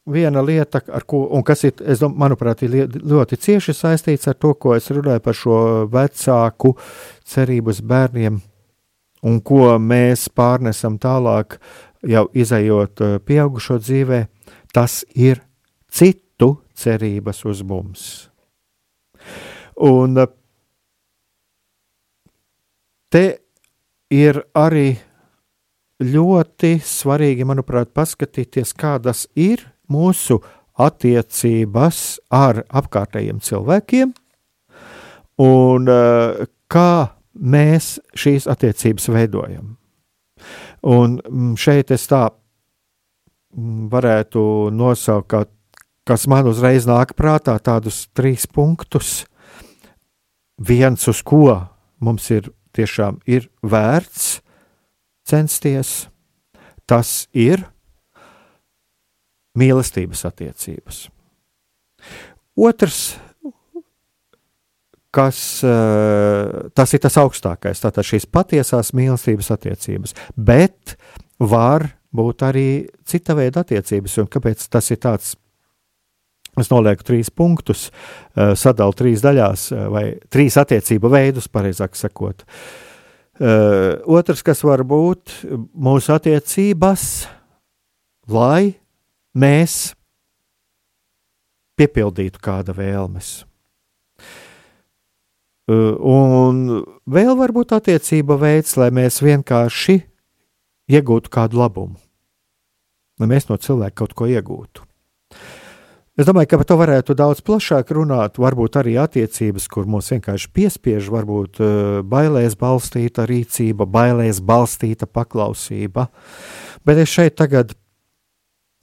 viena 0.05 0.43
lieta, 0.45 0.83
ko, 1.09 1.25
kas 1.47 1.65
ir, 1.65 1.77
domāju, 1.79 2.19
manuprāt, 2.21 2.65
ir 2.67 2.91
ļoti 2.93 3.39
cieši 3.41 3.75
saistīts 3.77 4.29
ar 4.29 4.37
to, 4.37 4.53
ko 4.55 4.75
es 4.77 4.91
runāju 4.93 5.23
par 5.25 5.39
šo 5.39 5.61
vecāku 5.93 6.75
cerību 7.31 7.73
uz 7.73 7.81
bērniem 7.81 8.43
un 9.25 9.41
ko 9.41 9.73
mēs 9.81 10.29
pārnesam 10.37 10.99
tālāk, 11.01 11.59
jau 12.05 12.27
izējot 12.37 13.01
uh, 13.01 13.17
pieaugušo 13.25 13.79
dzīvē, 13.81 14.25
tas 14.77 15.03
ir 15.17 15.41
citu 15.89 16.59
cerības 16.77 17.45
uz 17.49 17.63
mums. 17.65 18.09
Un 19.81 20.21
uh, 20.21 20.29
te 23.15 23.25
ir 24.11 24.41
arī 24.59 24.97
ļoti 26.03 26.75
svarīgi, 26.83 27.47
manuprāt, 27.47 27.93
paskatīties, 27.95 28.75
kādas 28.75 29.29
ir 29.39 29.63
mūsu 29.91 30.41
attiecības 30.75 32.01
ar 32.35 32.65
apkārtējiem 32.75 33.39
cilvēkiem 33.45 34.11
un 35.45 35.91
uh, 35.91 36.43
kā 36.71 36.91
mēs 37.35 37.99
šīs 38.19 38.49
attiecības 38.51 39.07
veidojam. 39.15 39.77
Un 40.85 41.19
mm, 41.19 41.55
šeit 41.59 41.95
es 41.95 42.09
tā 42.11 42.25
mm, 42.27 43.87
varētu 43.95 44.43
nosaukt, 44.75 45.53
kas 46.05 46.27
man 46.31 46.51
uzreiz 46.51 46.87
nāk 46.91 47.15
prātā, 47.19 47.57
tādus 47.63 48.09
trīs 48.15 48.47
punktus. 48.51 49.23
Viens, 50.59 51.07
uz 51.11 51.23
ko 51.27 51.47
mums 52.03 52.29
ir 52.35 52.51
tiešām 52.77 53.21
ir 53.31 53.49
vērts 53.63 54.41
censties, 55.25 56.07
tas 56.87 57.25
ir 57.33 57.65
mīlestības 59.59 60.25
attiecības. 60.29 61.05
Otrs, 62.55 63.01
kas 65.15 65.39
eh, 65.67 66.71
tas 66.75 66.95
ir 66.95 67.03
tas 67.03 67.19
augstākais, 67.23 67.83
tātad 67.83 68.07
šīs 68.07 68.27
patiesās 68.31 68.93
mīlestības 68.97 69.53
attiecības, 69.55 70.15
bet 70.35 70.97
var 71.39 71.89
būt 72.15 72.45
arī 72.47 72.69
cita 73.07 73.35
veida 73.39 73.65
attiecības, 73.65 74.19
un 74.23 74.31
kāpēc 74.31 74.69
tas 74.71 74.91
ir 74.95 75.01
tāds 75.03 75.35
Es 76.61 76.71
nolieku 76.71 77.03
trīs 77.03 77.31
punktus, 77.35 77.89
eh, 78.37 78.55
sadalu 78.55 78.95
trīs 78.95 79.25
daļās, 79.25 79.73
eh, 79.73 79.89
vai 79.91 80.05
trīs 80.31 80.57
attiecību 80.61 81.11
veidus, 81.11 81.49
pareizāk 81.49 81.95
sakot. 81.99 82.45
Otrs, 83.35 84.45
kas 84.47 84.63
var 84.63 84.85
būt 84.87 85.33
mūsu 85.75 86.13
attiecības, 86.15 87.27
lai 88.29 88.77
mēs 89.35 89.95
piepildītu 91.77 92.39
kāda 92.39 92.71
vēlmes. 92.79 93.43
Un 95.67 96.85
vēl 97.09 97.35
varbūt 97.41 97.75
attiecība 97.75 98.37
veids, 98.39 98.77
lai 98.77 98.91
mēs 98.95 99.19
vienkārši 99.25 100.03
iegūtu 100.93 101.33
kādu 101.33 101.63
labumu, 101.63 101.97
lai 103.19 103.31
mēs 103.31 103.49
no 103.49 103.57
cilvēka 103.57 104.03
kaut 104.03 104.15
ko 104.19 104.29
iegūtu. 104.29 104.84
Es 106.15 106.29
domāju, 106.29 106.47
ka 106.47 106.59
par 106.61 106.67
to 106.71 106.75
varētu 106.79 107.15
daudz 107.19 107.41
plašāk 107.43 107.89
runāt. 107.97 108.37
Varbūt 108.39 108.77
arī 108.79 108.93
attiecības, 109.03 109.65
kur 109.67 109.89
mūs 109.91 110.13
vienkārši 110.13 110.51
piespiež, 110.55 111.09
varbūt 111.11 111.59
bailēs 112.07 112.55
balstīta 112.61 113.25
rīcība, 113.27 113.83
bailēs 113.83 114.39
balstīta 114.39 115.09
paklausība. 115.11 116.07
Bet 116.87 117.01
es 117.03 117.11
šeit 117.11 117.35
tagad 117.41 117.75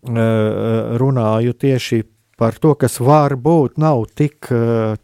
runāju 0.04 1.56
tieši 1.56 2.02
par 2.36 2.60
to, 2.60 2.76
kas 2.76 3.00
var 3.00 3.38
būt, 3.40 3.80
nav 3.80 4.10
tik, 4.12 4.52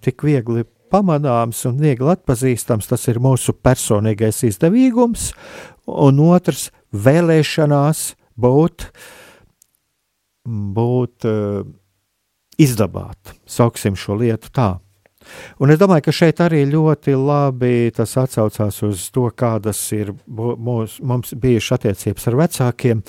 tik 0.04 0.28
viegli 0.28 0.68
pamanāms 0.92 1.64
un 1.72 1.80
viegli 1.80 2.12
atpazīstams. 2.12 2.92
Tas 2.92 3.08
ir 3.08 3.24
mūsu 3.24 3.56
personīgais 3.56 4.44
izdevīgums, 4.52 5.32
un 5.88 6.20
otrs- 6.28 6.72
vēlēšanās 7.08 8.16
būt, 8.36 8.92
būt 10.44 11.32
izdabāt. 12.62 13.36
Sauksim 13.46 13.96
šo 13.98 14.18
lietu 14.20 14.52
tā. 14.54 14.76
Un 15.60 15.72
es 15.74 15.80
domāju, 15.80 16.06
ka 16.06 16.14
šeit 16.16 16.40
arī 16.44 16.62
ļoti 16.70 17.16
labi 17.20 17.92
tas 17.96 18.14
atsaucās 18.20 18.80
uz 18.88 19.08
to, 19.14 19.26
kādas 19.36 19.80
ir 19.96 20.14
mūs, 20.28 20.98
mums 21.04 21.34
bijušas 21.36 21.78
attiecības 21.78 22.30
ar 22.30 22.38
vecākiem. 22.42 23.04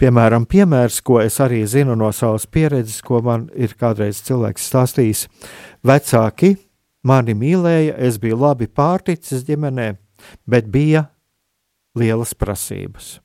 Piemēram, 0.00 0.44
piemērs, 0.50 1.00
ko 1.06 1.20
es 1.22 1.38
arī 1.40 1.62
zinu 1.70 1.96
no 1.98 2.10
savas 2.12 2.46
pieredzes, 2.50 3.00
ko 3.06 3.22
man 3.24 3.46
ir 3.54 3.76
kādreiz 3.80 4.20
cilvēks 4.26 4.68
stāstījis. 4.70 5.26
Vecāki 5.86 6.54
mani 7.06 7.36
mīlēja, 7.38 7.96
es 8.08 8.18
biju 8.20 8.40
labi 8.42 8.68
pārticis 8.68 9.46
ģimenē, 9.46 9.92
bet 10.50 10.68
bija 10.72 11.06
lielas 11.96 12.34
prasības. 12.34 13.18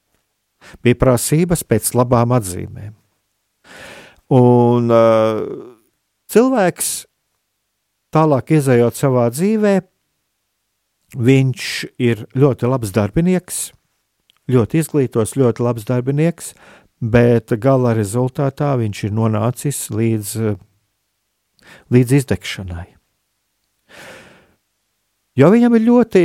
Bija 0.84 1.00
prasības 1.00 1.64
pēc 1.66 1.94
labām 1.98 2.36
atzīmēm. 2.36 2.94
Un 4.30 4.92
uh, 4.94 5.44
cilvēks 6.30 6.92
Tālāk, 8.10 8.56
izējot 8.58 8.98
savā 8.98 9.28
dzīvē, 9.30 9.76
viņš 11.14 11.66
ir 12.02 12.24
ļoti 12.34 12.70
labs 12.70 12.94
darbinieks, 12.96 13.60
ļoti 14.50 14.82
izglītos, 14.82 15.36
ļoti 15.38 15.62
labs 15.62 15.86
darbinieks, 15.86 16.56
bet 17.00 17.54
gala 17.62 17.94
rezultātā 17.94 18.72
viņš 18.82 19.04
ir 19.06 19.14
nonācis 19.14 19.84
līdz, 19.94 20.32
līdz 21.94 22.16
izdegšanai. 22.18 22.88
Jo 25.38 25.54
viņam 25.54 25.78
ir 25.78 25.86
ļoti, 25.86 26.24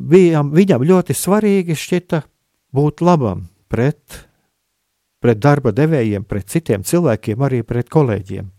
viņam, 0.00 0.54
viņam 0.56 0.88
ļoti 0.88 1.18
svarīgi 1.20 1.76
šķita 1.76 2.24
būt 2.72 3.04
labam 3.04 3.50
pret, 3.68 4.24
pret 5.24 5.40
darba 5.40 5.72
devējiem, 5.72 6.26
pret 6.28 6.50
citiem 6.52 6.84
cilvēkiem, 6.84 7.40
arī 7.46 7.62
pret 7.64 7.88
kolēģiem. 7.92 8.50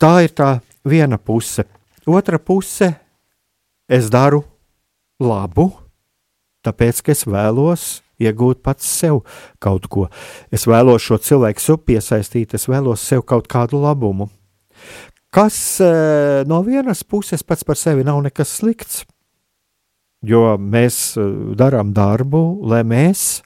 Tā 0.00 0.12
ir 0.24 0.34
tā 0.38 0.52
viena 0.86 1.18
puse. 1.18 1.66
Otra 2.06 2.38
puse- 2.38 2.94
es 3.98 4.08
daru 4.08 4.44
labu, 5.20 5.72
tāpēc, 6.64 7.02
ka 7.02 7.12
es 7.12 7.24
vēlos 7.24 8.00
iegūt 8.20 8.62
pats 8.62 8.86
sev 8.86 9.24
kaut 9.58 9.88
ko. 9.88 10.08
Es 10.52 10.64
vēlos 10.64 11.02
šo 11.02 11.18
cilvēku 11.18 11.76
piesaistīt, 11.84 12.54
es 12.54 12.66
vēlos 12.66 13.00
sev 13.00 13.22
kaut 13.22 13.48
kādu 13.48 13.80
labumu. 13.82 14.30
Kas 15.30 15.80
eh, 15.80 16.44
no 16.46 16.62
vienas 16.62 17.02
puses 17.02 17.42
pats 17.42 17.64
par 17.64 17.76
sevi 17.76 18.04
nav 18.04 18.22
nekas 18.22 18.48
slikts, 18.60 19.04
jo 20.22 20.56
mēs 20.58 21.16
eh, 21.16 21.54
darām 21.54 21.92
darbu, 21.94 22.60
lai 22.66 22.82
mēs 22.82 23.42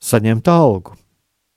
saņemtu 0.00 0.52
algu. 0.52 0.96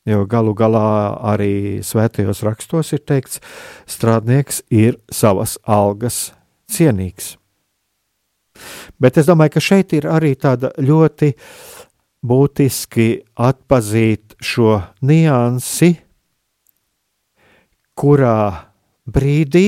Jo 0.04 0.26
galu 0.28 0.52
galā 0.52 1.16
arī 1.32 1.80
svētajos 1.80 2.44
rakstos 2.44 2.92
ir 2.92 3.00
teikts, 3.08 3.40
strādnieks 3.88 4.60
ir 4.68 5.00
savas 5.08 5.56
algas 5.64 6.34
cienīgs. 6.68 7.38
Bet 9.00 9.18
es 9.18 9.30
domāju, 9.30 9.56
ka 9.56 9.64
šeit 9.64 9.96
ir 9.96 10.10
arī 10.12 10.34
tāda 10.36 10.74
ļoti 10.76 11.32
būtiski 12.24 13.08
atpazīt 13.40 14.36
šo 14.44 14.76
niansi, 15.08 15.94
kurā 17.96 18.38
brīdī 19.08 19.68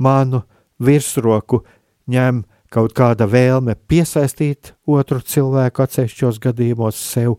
manu 0.00 0.42
virsroku 0.80 1.62
ņem 2.08 2.42
kaut 2.72 2.94
kāda 2.96 3.28
vēlme 3.30 3.76
piesaistīt 3.88 4.74
otru 4.86 5.20
cilvēku 5.24 5.84
atsevišķos 5.84 6.40
gadījumos 6.44 6.98
sev, 7.00 7.38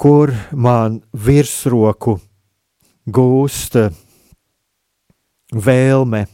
kur 0.00 0.32
man 0.52 1.02
virsroku 1.12 2.18
gūst 3.04 3.76
vēlme 5.54 6.24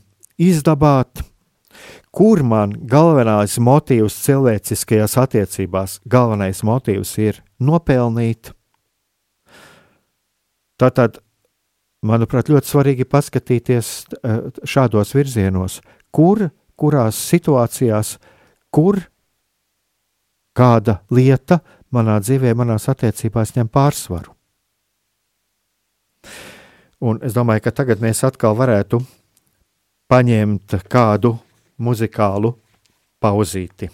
izdabāt, 0.40 1.24
kur 2.14 2.42
man 2.46 2.72
galvenais 2.90 3.58
motīvs 3.62 4.16
cilvēciskajās 4.24 5.16
attiecībās, 5.20 5.98
galvenais 6.08 6.62
motīvs 6.66 7.16
ir 7.22 7.42
nopelnīt. 7.60 8.54
Tātad, 10.80 11.18
manuprāt, 12.06 12.48
ļoti 12.48 12.72
svarīgi 12.72 13.04
paskatīties 13.04 13.90
eh, 14.22 14.38
šādos 14.64 15.12
virzienos, 15.12 15.80
kur, 16.14 16.48
kurās 16.80 17.18
situācijās, 17.30 18.16
kur 18.72 19.02
kāda 20.56 21.00
lieta 21.12 21.60
manā 21.94 22.18
dzīvē, 22.22 22.54
manās 22.56 22.88
attiecībās 22.90 23.54
ņem 23.56 23.70
pārsvaru. 23.72 24.34
Un 27.00 27.20
es 27.24 27.32
domāju, 27.36 27.64
ka 27.64 27.72
tagad 27.72 28.02
mēs 28.04 28.20
atkal 28.28 28.56
varētu 28.58 29.00
paņemt 30.10 30.76
kādu 30.90 31.36
muzikālu 31.80 32.52
pauzīti. 33.22 33.88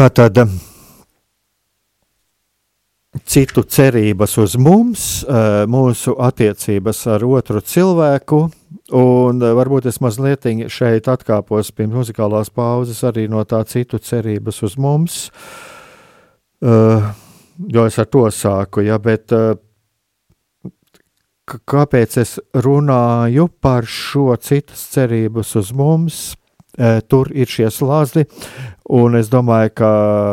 Tātad 0.00 0.38
citu 3.28 3.66
cerības 3.68 4.38
uz 4.40 4.54
mums, 4.56 5.02
eh, 5.28 5.66
mūsu 5.68 6.14
attiecības 6.16 7.02
ar 7.12 7.26
otru 7.28 7.60
cilvēku, 7.60 8.38
un 8.96 9.42
eh, 9.44 9.52
varbūt 9.58 9.90
es 9.92 10.00
mazliet 10.00 10.48
šeit 10.72 11.04
atkāpos 11.04 11.68
pirms 11.76 11.98
muzikālās 11.98 12.48
pauzes 12.48 13.04
arī 13.04 13.26
no 13.28 13.44
tā 13.44 13.60
citu 13.68 14.00
cerības 14.00 14.62
uz 14.62 14.78
mums, 14.78 15.30
eh, 16.64 17.12
jo 17.68 17.84
es 17.84 17.98
ar 17.98 18.06
to 18.06 18.24
sāku, 18.32 18.80
ja, 18.80 18.96
bet 18.96 19.28
kāpēc 21.44 22.16
es 22.16 22.38
runāju 22.54 23.50
par 23.60 23.84
šo 23.84 24.32
citas 24.40 24.88
cerības 24.96 25.56
uz 25.60 25.74
mums, 25.76 26.39
tur 27.10 27.28
ir 27.36 27.50
šie 27.50 27.68
slāzdi, 27.74 28.24
Un 28.90 29.14
es 29.14 29.28
domāju, 29.30 29.70
ka 29.78 29.88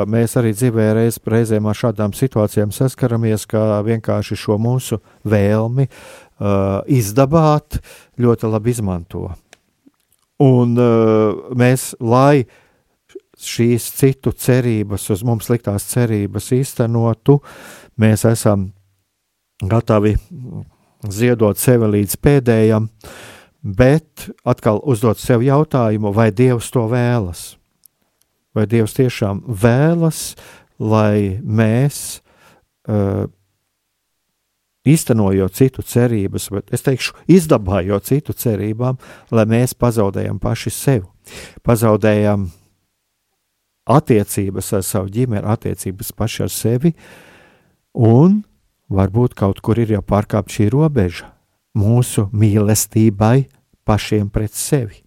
mēs 0.10 0.34
arī 0.40 0.50
dzīvē 0.56 0.88
reiz, 0.98 1.20
reizēm 1.22 1.68
ar 1.70 1.78
šādām 1.78 2.14
situācijām 2.18 2.72
saskaramies, 2.74 3.44
ka 3.46 3.84
vienkārši 3.86 4.38
šo 4.40 4.58
mūsu 4.58 4.98
vēlmi 5.30 5.86
uh, 5.86 6.80
izdabāt 6.90 7.78
ļoti 8.18 8.50
labi 8.50 8.74
izmanto. 8.74 9.28
Un 10.42 10.74
uh, 10.74 11.54
mēs, 11.54 11.92
lai 12.02 12.48
šīs 13.38 13.92
citu 14.00 14.34
cerības, 14.34 15.06
uz 15.14 15.22
mums 15.22 15.52
liktās 15.54 15.86
cerības 15.92 16.50
īstenotu, 16.58 17.38
mēs 18.02 18.26
esam 18.26 18.72
gatavi 19.62 20.16
ziedot 21.14 21.62
sevi 21.62 21.94
līdz 21.94 22.18
pēdējam, 22.26 22.90
bet 23.68 24.30
atkal 24.48 24.80
uzdot 24.88 25.20
sev 25.20 25.44
jautājumu, 25.44 26.14
vai 26.16 26.30
Dievs 26.32 26.70
to 26.72 26.86
vēlas? 26.92 27.58
Vai 28.56 28.66
Dievs 28.70 28.96
tiešām 28.98 29.44
vēlas, 29.48 30.38
lai 30.80 31.42
mēs 31.44 32.22
uh, 32.88 33.28
īstenojot 34.88 35.58
citu 35.58 35.84
cerības, 35.84 36.48
bet 36.54 36.72
es 36.74 36.86
teikšu, 36.86 37.18
izdabājot 37.28 38.08
citu 38.08 38.34
cerībām, 38.34 39.00
lai 39.36 39.46
mēs 39.50 39.76
pazaudējam 39.76 40.40
paši 40.40 40.74
sevi, 40.74 41.06
pazaudējam 41.68 42.48
attiecības 43.88 44.74
ar 44.78 44.84
savu 44.84 45.12
ģimeni, 45.12 45.44
attiecības 45.48 46.14
paši 46.16 46.46
ar 46.48 46.54
sevi, 46.54 46.94
un 47.98 48.42
varbūt 48.88 49.36
kaut 49.36 49.60
kur 49.64 49.80
ir 49.80 49.92
jau 49.98 50.04
pārkāpt 50.06 50.56
šī 50.56 50.70
robeža 50.72 51.32
mūsu 51.78 52.28
mīlestībai 52.34 53.46
pašiem 53.88 54.30
pret 54.34 54.56
sevi. 54.56 55.04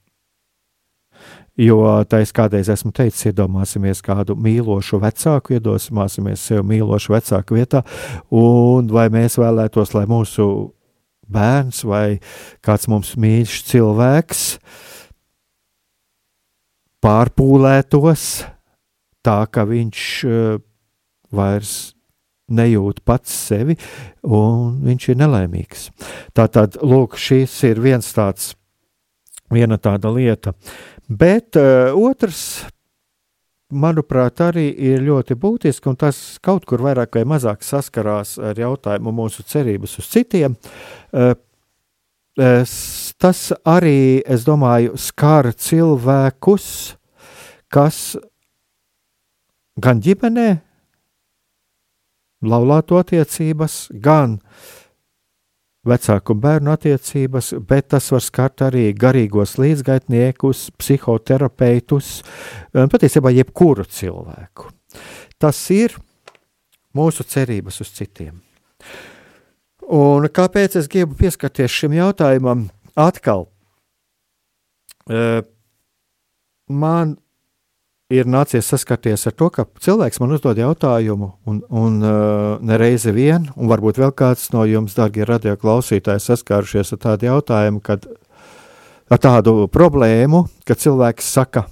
Jo 1.60 1.82
es 2.16 2.30
kādreiz 2.32 2.70
esmu 2.72 2.92
teicis, 2.96 3.26
iedomāsimies 3.28 4.00
kādu 4.00 4.32
mīlošu 4.38 5.00
vecāku, 5.02 5.58
iedomāsimies 5.58 6.40
sev 6.40 6.64
mīlošu 6.64 7.12
vecāku 7.12 7.58
vietā, 7.58 7.82
un 8.32 8.88
vai 8.88 9.10
mēs 9.12 9.36
vēlētos, 9.40 9.92
lai 9.92 10.06
mūsu 10.08 10.46
bērns 11.30 11.82
vai 11.84 12.20
kāds 12.64 12.88
mums 12.88 13.12
mīļš 13.20 13.58
cilvēks 13.68 14.46
pārpūlētos 17.04 18.26
tā, 19.24 19.38
ka 19.52 19.66
viņš 19.68 20.04
uh, 20.24 20.60
vairs 21.34 21.74
nejūt 22.50 23.04
pats 23.06 23.32
sevi, 23.46 23.76
un 24.26 24.80
viņš 24.86 25.10
ir 25.12 25.20
nelaimīgs. 25.20 25.90
Tātad, 26.34 26.80
lūk, 26.82 27.14
šis 27.20 27.52
ir 27.68 27.82
viens 27.82 28.08
tāds, 28.16 28.54
viena 29.52 29.78
tāda 29.78 30.12
lieta. 30.14 30.54
Bet 31.08 31.58
uh, 31.58 31.90
otrs, 31.96 32.62
manuprāt, 33.70 34.40
arī 34.42 34.68
ir 34.74 35.02
ļoti 35.06 35.36
būtiski, 35.38 35.90
un 35.90 35.98
tas 35.98 36.38
kaut 36.42 36.66
kur 36.68 36.82
vairāk 36.82 37.18
vai 37.18 37.26
mazāk 37.28 37.62
saskarās 37.66 38.36
ar 38.42 38.58
jautājumu 38.58 39.14
mūsu 39.14 39.46
cerības 39.46 39.98
uz 40.02 40.10
citiem. 40.10 40.56
Uh, 41.10 41.34
tas 43.20 43.44
arī, 43.68 44.22
es 44.24 44.46
domāju, 44.46 44.96
skar 44.96 45.50
cilvēkus, 45.52 46.66
kas 47.70 48.16
gan 49.80 50.00
ģimenē, 50.02 50.48
laulāto 52.40 52.96
attiecības, 52.96 53.90
gan 54.00 54.38
uh, 54.38 54.79
vecāku 55.86 56.34
un 56.34 56.40
bērnu 56.42 56.72
attiecības, 56.74 57.54
bet 57.68 57.88
tas 57.94 58.10
var 58.12 58.24
skart 58.24 58.64
arī 58.66 58.90
garīgos 58.96 59.56
līdzgaitniekus, 59.60 60.68
psihoterapeitus, 60.80 62.20
patiesībā 62.72 63.32
jebkuru 63.32 63.86
cilvēku. 63.88 64.68
Tas 65.40 65.62
ir 65.72 65.96
mūsu 66.96 67.24
cerības 67.24 67.80
uz 67.80 67.92
citiem. 67.96 68.42
Un 69.90 70.28
kāpēc 70.30 70.76
es 70.78 70.90
gribu 70.90 71.16
pieskarties 71.18 71.72
šim 71.72 71.96
jautājumam 71.96 72.68
atkal? 72.98 73.48
Man 76.70 77.16
ir 78.10 78.28
nācies 78.28 78.66
saskarties 78.66 79.28
ar 79.30 79.34
to, 79.38 79.48
ka 79.54 79.64
cilvēks 79.82 80.20
man 80.22 80.34
uzdod 80.34 80.58
jautājumu, 80.58 81.30
un, 81.48 81.60
un 81.70 81.98
uh, 82.02 82.14
nereizi 82.66 83.14
vien, 83.14 83.46
un 83.54 83.70
varbūt 83.70 84.00
vēl 84.02 84.14
kāds 84.18 84.50
no 84.54 84.64
jums, 84.68 84.96
darbie 84.98 85.26
radioklausītāji, 85.28 86.24
saskārušies 86.24 86.94
ar 86.96 87.02
tādu 87.06 87.30
jautājumu, 87.30 87.82
kad 87.86 88.08
ar 89.10 89.22
tādu 89.22 89.64
problēmu, 89.72 90.44
ka 90.66 90.78
cilvēks 90.78 91.30
saka, 91.38 91.64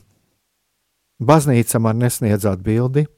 baznīca 1.19 1.83
man 1.83 1.99
nesniedz 2.03 2.47
atbildi, 2.47 3.09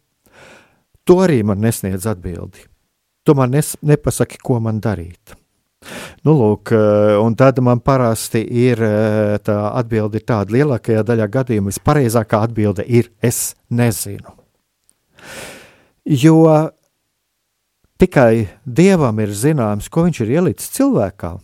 to 1.05 1.21
arī 1.25 1.43
man 1.45 1.61
nesniedz 1.61 2.09
atbildi. 2.09 2.67
Tu 3.21 3.37
man 3.37 3.53
nes, 3.53 3.75
nepasaki, 3.85 4.39
ko 4.41 4.57
man 4.65 4.81
darīt. 4.81 5.37
Nu, 6.27 6.35
lūk, 6.37 6.73
eh, 6.77 7.17
un 7.17 7.35
tad 7.35 7.59
man 7.65 7.81
parasti 7.81 8.43
ir 8.45 8.83
eh, 8.85 9.39
tā 9.41 9.57
atbilde 9.73 10.21
tāda, 10.21 10.53
lielākajā 10.53 11.05
daļā 11.09 11.29
gadījumā 11.33 11.73
vispareizākā 11.73 12.43
atbilde 12.45 12.85
ir 12.85 13.09
es 13.25 13.55
nezinu. 13.73 14.37
Jo 16.05 16.37
tikai 18.01 18.49
Dievam 18.65 19.19
ir 19.25 19.33
zināms, 19.33 19.89
ko 19.89 20.05
viņš 20.05 20.23
ir 20.25 20.37
ielicis 20.37 20.73
cilvēkā, 20.77 21.35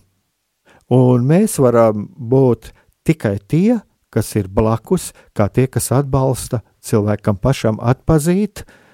un 0.93 1.29
mēs 1.29 1.57
varam 1.61 2.09
būt 2.17 2.73
tikai 3.09 3.39
tie, 3.41 3.81
kas 4.13 4.35
ir 4.37 4.49
blakus, 4.53 5.15
kā 5.37 5.49
tie, 5.49 5.67
kas 5.69 5.89
atbalsta 5.93 6.61
cilvēkam 6.85 7.41
pašam 7.41 7.81
atpazīt, 7.81 8.65
uh, 8.65 8.86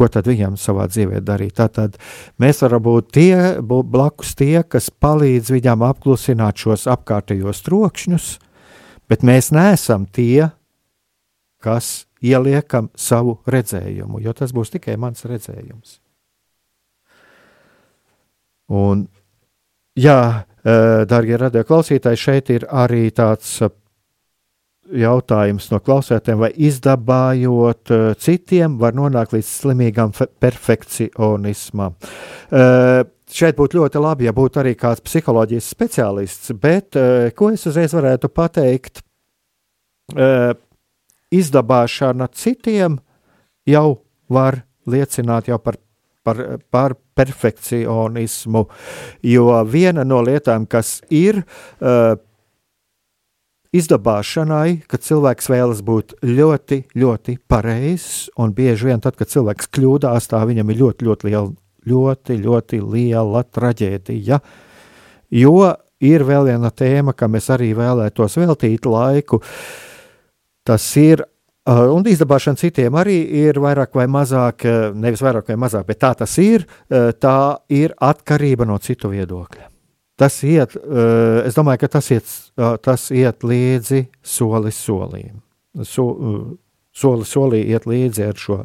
ko 0.00 0.08
tad 0.08 0.28
viņam 0.30 0.56
savā 0.60 0.86
dzīvē 0.88 1.20
darīt. 1.20 1.58
Tātad 1.60 1.98
mēs 2.40 2.62
varam 2.64 2.84
būt 2.86 3.10
tie, 3.12 3.34
būt 3.60 3.90
blakus 3.92 4.32
tie, 4.38 4.62
kas 4.64 4.88
palīdz 4.90 5.52
viņam 5.52 5.84
apklusināt 5.90 6.64
šos 6.64 6.86
apkārtējos 6.88 7.60
trokšņus, 7.68 8.30
bet 9.12 9.26
mēs 9.26 9.52
neesam 9.52 10.08
tie, 10.08 10.48
kas 11.60 12.06
ieliekam 12.24 12.88
savu 12.96 13.38
redzējumu, 13.48 14.20
jo 14.24 14.32
tas 14.36 14.52
būs 14.56 14.72
tikai 14.72 14.96
mans 15.00 15.26
redzējums. 15.28 15.98
Un, 18.70 19.04
jā, 19.98 20.46
darbie 21.10 21.36
radioklausītāji, 21.40 22.20
šeit 22.20 22.52
ir 22.54 22.66
arī 22.70 23.08
tāds 23.12 23.58
jautājums 24.96 25.70
no 25.70 25.78
klausētājiem, 25.84 26.40
vai 26.40 26.50
izdabājot 26.66 27.92
citiem, 28.20 28.78
var 28.80 28.96
nonākt 28.98 29.34
līdz 29.36 29.50
slimīgam 29.60 30.14
perfekcionismam. 30.42 31.96
Uh, 32.50 33.04
šeit 33.30 33.58
būtu 33.58 33.78
ļoti 33.78 34.02
labi, 34.02 34.26
ja 34.26 34.34
būtu 34.34 34.62
arī 34.62 34.74
kāds 34.78 35.02
psiholoģijas 35.06 35.68
speciālists, 35.70 36.54
bet 36.58 36.98
ko 37.38 37.50
es 37.54 37.66
uzreiz 37.70 37.94
varētu 37.94 38.30
pateikt? 38.34 39.04
Izdabāšana 41.30 42.26
citiem 42.34 42.98
jau 43.70 44.00
var 44.30 44.64
liecināt 44.90 45.50
jau 45.50 45.60
par, 45.62 45.78
par, 46.26 46.40
par 46.70 46.96
perfekcionismu, 47.14 48.64
jo 49.22 49.46
viena 49.70 50.04
no 50.06 50.22
lietām, 50.26 50.66
kas 50.66 50.98
ir 51.12 51.42
uh, 51.42 52.16
izdabāšanai, 53.76 54.82
kad 54.90 55.04
cilvēks 55.06 55.50
vēlas 55.52 55.82
būt 55.86 56.16
ļoti, 56.26 56.82
ļoti 56.98 57.36
pareizs, 57.50 58.28
un 58.40 58.54
bieži 58.56 58.90
vien 58.90 59.02
tad, 59.02 59.18
kad 59.18 59.30
cilvēks 59.30 59.70
kļūdās, 59.74 60.30
tā 60.32 60.42
viņam 60.48 60.72
ir 60.72 60.80
ļoti, 60.82 61.06
ļoti 61.08 61.30
liela, 61.30 61.52
ļoti, 61.90 62.38
ļoti 62.44 62.80
liela 62.84 63.44
traģēdija. 63.46 64.40
Jo 65.40 65.56
ir 66.02 66.26
vēl 66.26 66.50
viena 66.50 66.72
tēma, 66.74 67.14
kam 67.14 67.38
es 67.38 67.50
arī 67.52 67.70
vēlētos 67.78 68.40
veltīt 68.40 68.88
laiku. 68.90 69.42
Tas 70.66 70.86
ir 71.00 71.24
Uh, 71.68 71.90
un 71.92 72.06
izdabāšana 72.08 72.56
citiem 72.56 72.94
arī 72.96 73.18
ir 73.44 73.58
vairāk 73.60 73.92
vai 73.94 74.06
mazāk, 74.08 74.64
uh, 74.64 74.94
nevis 74.96 75.20
vairāk 75.20 75.50
vai 75.52 75.58
mazāk, 75.60 75.84
bet 75.90 75.98
tā 76.00 76.14
tas 76.16 76.32
ir. 76.40 76.64
Uh, 76.88 77.10
tā 77.12 77.60
ir 77.68 77.92
atkarība 78.00 78.64
no 78.64 78.78
citu 78.80 79.10
viedokļa. 79.12 79.68
Tas 80.20 80.42
iet, 80.44 80.74
es 81.48 81.56
domāju, 81.56 81.80
ka 81.80 81.88
tas 81.96 82.10
iet, 82.12 82.32
tas 82.84 83.06
iet 83.14 83.46
līdzi 83.46 84.02
soli 84.20 84.72
solim. 84.74 85.38
So, 85.86 86.04
soli 86.92 87.24
solī 87.24 87.60
iet 87.70 87.86
līdzi 87.88 88.26
ar 88.26 88.36
šo, 88.36 88.58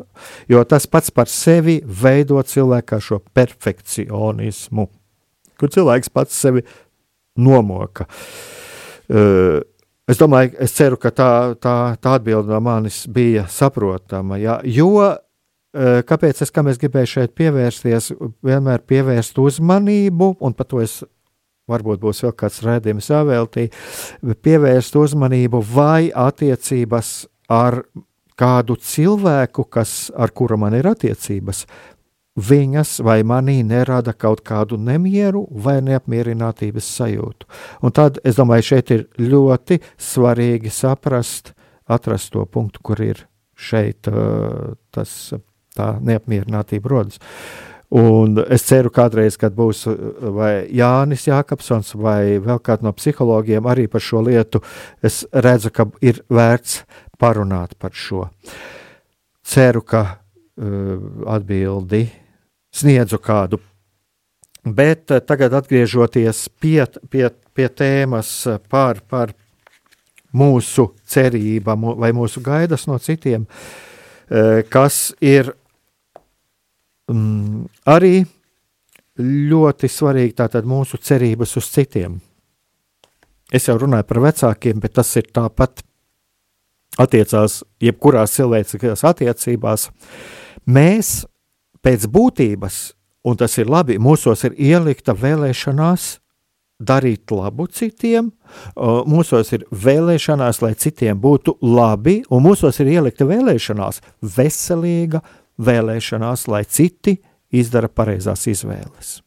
jo 0.51 0.63
tas 0.67 0.87
pats 0.91 1.13
par 1.15 1.29
sevi 1.31 1.77
veido 1.85 2.41
cilvēkā 2.43 2.99
šo 2.99 3.21
perfekcionismu, 3.37 4.87
kur 5.55 5.71
cilvēks 5.71 6.11
pats 6.11 6.41
sevi 6.43 6.65
nomoka. 7.37 8.09
Es 10.05 10.19
domāju, 10.19 10.57
es 10.61 10.73
ceru, 10.75 10.99
ka 11.01 11.13
tā, 11.15 11.29
tā, 11.61 11.75
tā 12.01 12.17
atbilde 12.19 12.51
no 12.51 12.59
manis 12.61 13.05
bija 13.07 13.47
saprotama. 13.49 14.41
Ja? 14.41 14.59
Jo 14.65 15.15
kāpēc 15.75 16.39
es, 16.43 16.51
kam 16.55 16.69
es 16.71 16.79
gribēju 16.79 17.09
šeit 17.11 17.33
pievērsties, 17.35 18.13
vienmēr 18.45 18.83
pievērst 18.87 19.39
uzmanību, 19.41 20.35
un 20.39 20.55
par 20.55 20.69
to 20.71 20.79
es 20.83 21.01
varbūt 21.71 22.01
būs 22.01 22.23
vēl 22.25 22.35
kāds 22.37 22.61
rādījums 22.65 23.09
jāveltī, 23.09 23.69
pievērst 24.21 24.97
uzmanību 24.99 25.63
vai 25.73 26.11
attiecības 26.11 27.15
ar 27.51 27.81
kādu 28.39 28.77
cilvēku, 28.81 29.65
kas, 29.71 30.11
ar 30.15 30.33
kuru 30.35 30.59
man 30.59 30.75
ir 30.77 30.87
attiecības, 30.91 31.63
viņas 32.35 32.97
vai 33.07 33.21
manī 33.23 33.61
nerada 33.63 34.11
kaut 34.13 34.41
kādu 34.45 34.77
nemieru 34.77 35.45
vai 35.49 35.77
neapmierinātības 35.85 36.89
sajūtu. 36.97 37.47
Un 37.81 37.95
tad, 37.95 38.19
es 38.27 38.35
domāju, 38.35 38.67
šeit 38.73 38.91
ir 38.91 39.05
ļoti 39.21 39.79
svarīgi 39.95 40.73
saprast, 40.73 41.53
atrast 41.87 42.33
to 42.35 42.43
punktu, 42.45 42.83
kur 42.83 43.01
ir 43.01 43.23
šeit 43.55 44.09
tas, 44.91 45.15
tā 45.75 45.93
neapmierinātība 46.03 46.91
rodas. 46.91 47.23
Un 47.93 48.39
es 48.49 48.65
ceru, 48.65 48.89
kādreiz, 48.89 49.37
kad 49.37 49.53
būs 49.53 49.85
vai 50.35 50.65
Jānis 50.73 51.27
Jākapsons 51.29 51.93
vai 52.01 52.39
vēl 52.41 52.59
kāds 52.65 52.85
no 52.85 52.91
psihologiem 52.97 53.67
arī 53.69 53.85
par 53.91 54.01
šo 54.01 54.23
lietu, 54.25 54.63
es 55.05 55.21
redzu, 55.31 55.69
ka 55.69 55.85
ir 56.01 56.23
vērts 56.33 56.81
parunāt 57.21 57.77
par 57.77 57.93
šo. 57.93 58.25
Ceru, 59.45 59.85
ka 59.85 60.01
uh, 60.09 60.97
atbildi 61.29 62.07
sniedzu 62.75 63.21
kādu. 63.21 63.61
Bet 64.65 65.11
eh, 65.13 65.21
tagad 65.21 65.53
atgriežoties 65.53 66.47
pie, 66.59 66.81
pie, 67.13 67.27
pie 67.53 67.67
tēmas 67.69 68.31
par, 68.69 69.03
par 69.05 69.35
mūsu 70.35 70.89
cerībām 71.07 71.91
vai 72.01 72.09
mūsu 72.17 72.41
gaidas 72.43 72.87
no 72.89 72.97
citiem, 72.99 73.45
eh, 74.29 74.63
kas 74.69 75.13
ir 75.21 75.53
mm, 77.11 77.65
arī 77.91 78.25
ļoti 79.19 79.89
svarīgi, 79.89 80.35
tātad 80.41 80.67
mūsu 80.67 80.99
cerības 81.01 81.55
uz 81.59 81.69
citiem. 81.71 82.17
Es 83.53 83.69
jau 83.69 83.77
runāju 83.79 84.07
par 84.09 84.21
vecākiem, 84.25 84.81
bet 84.81 84.95
tas 84.97 85.11
ir 85.19 85.29
tāpat 85.33 85.83
attiecās 86.99 87.61
jebkurās 87.83 88.35
cilvēciskās 88.35 89.05
attiecībās. 89.07 89.89
Mēs 90.65 91.23
pēc 91.85 92.07
būtības, 92.11 92.79
un 93.25 93.39
tas 93.39 93.57
ir 93.61 93.69
labi, 93.69 93.99
mūsos 94.01 94.45
ir 94.47 94.55
ielikta 94.57 95.15
vēlēšanās 95.17 96.15
darīt 96.75 97.31
labu 97.31 97.69
citiem, 97.71 98.31
mūsos 99.07 99.53
ir 99.55 99.63
vēlēšanās, 99.71 100.59
lai 100.63 100.73
citiem 100.75 101.19
būtu 101.21 101.55
labi, 101.63 102.21
un 102.29 102.43
mūsos 102.43 102.81
ir 102.83 102.91
ielikta 102.97 103.27
vēlēšanās, 103.29 104.01
veselīga 104.35 105.21
vēlēšanās, 105.61 106.47
lai 106.51 106.63
citi 106.65 107.17
izdara 107.55 107.89
pareizās 107.89 108.45
izvēles. 108.51 109.19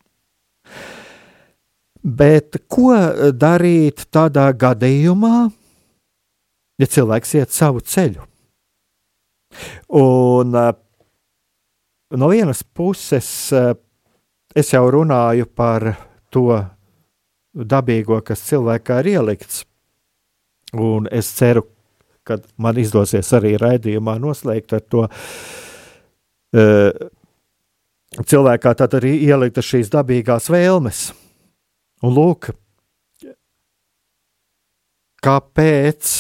Bet 2.03 2.61
ko 2.71 2.95
darīt 3.35 4.07
tādā 4.15 4.47
gadījumā, 4.55 5.49
ja 6.79 6.87
cilvēks 6.87 7.35
iet 7.41 7.55
savu 7.55 7.83
ceļu? 7.83 8.25
Un 9.99 10.55
no 12.15 12.29
vienas 12.31 12.63
puses 12.63 13.31
es 14.55 14.73
jau 14.73 14.85
runāju 14.93 15.49
par 15.49 15.91
to 16.31 16.61
dabīgo, 17.59 18.21
kas 18.23 18.45
cilvēkā 18.47 19.01
ir 19.03 19.15
ielikts, 19.17 19.65
un 20.77 21.09
es 21.11 21.33
ceru, 21.35 21.65
ka 22.23 22.39
man 22.61 22.79
izdosies 22.79 23.33
arī 23.35 23.57
raidījumā 23.59 24.19
noslēgt 24.21 24.77
ar 24.77 24.85
to. 24.85 25.09
Uh, 25.09 25.68
cilvēkā 28.17 28.75
tad 28.79 28.97
arī 28.99 29.15
ielikta 29.29 29.65
šīs 29.65 29.91
dabīgās 29.93 30.49
vēlmes. 30.53 31.03
Un 32.07 32.15
lūk, 32.15 32.51
kāpēc 35.25 36.11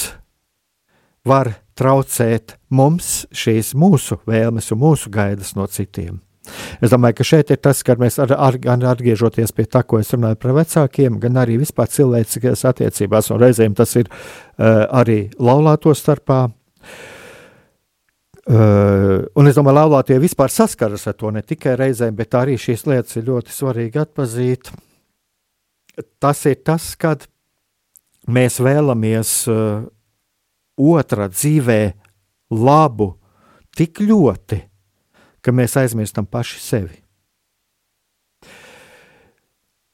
var 1.29 1.53
traucēt 1.79 2.57
mums 2.75 3.27
šīs 3.31 3.75
mūsu 3.79 4.19
vēlmes 4.27 4.73
un 4.75 4.83
mūsu 4.83 5.13
gaidas 5.15 5.55
no 5.55 5.69
citiem. 5.71 6.19
Es 6.81 6.91
domāju, 6.91 7.19
ka 7.19 7.27
šeit 7.29 7.51
ir 7.53 7.59
tas, 7.61 7.83
ka 7.85 7.95
mēs 8.01 8.17
ar, 8.25 8.33
ar, 8.33 8.57
gan 8.59 8.83
atgriežoties 8.89 9.53
pie 9.53 9.67
tā, 9.69 9.83
ko 9.85 10.01
es 10.01 10.11
runāju 10.15 10.39
par 10.41 10.55
vecākiem, 10.57 11.19
gan 11.21 11.37
arī 11.43 11.59
vispār 11.61 11.91
cilvēcīgās 11.93 12.65
attiecībās, 12.71 13.29
un 13.31 13.43
reizēm 13.43 13.77
tas 13.77 13.93
ir 14.01 14.09
uh, 14.09 14.89
arī 14.97 15.27
laulāto 15.37 15.93
starpā. 15.95 16.47
Uh, 16.49 17.18
un 18.49 19.49
es 19.51 19.59
domāju, 19.59 19.75
ka 19.75 19.81
laulātie 19.83 20.19
vispār 20.23 20.53
saskaras 20.53 21.05
ar 21.11 21.17
to 21.19 21.33
ne 21.35 21.43
tikai 21.45 21.75
reizēm, 21.77 22.15
bet 22.17 22.37
arī 22.39 22.57
šīs 22.61 22.87
lietas 22.89 23.19
ir 23.21 23.27
ļoti 23.29 23.53
svarīgi 23.53 24.01
atpazīt. 24.01 24.71
Tas 26.23 26.45
ir 26.49 26.61
tas, 26.65 26.93
kad 26.97 27.27
mēs 28.31 28.61
vēlamies 28.63 29.33
uh, 29.53 29.85
otra 30.79 31.29
dzīvē 31.29 31.81
labu 32.55 33.13
tik 33.77 34.01
ļoti, 34.01 34.63
ka 35.43 35.53
mēs 35.55 35.77
aizmirstam 35.81 36.27
paši 36.27 36.63
sevi. 36.63 36.99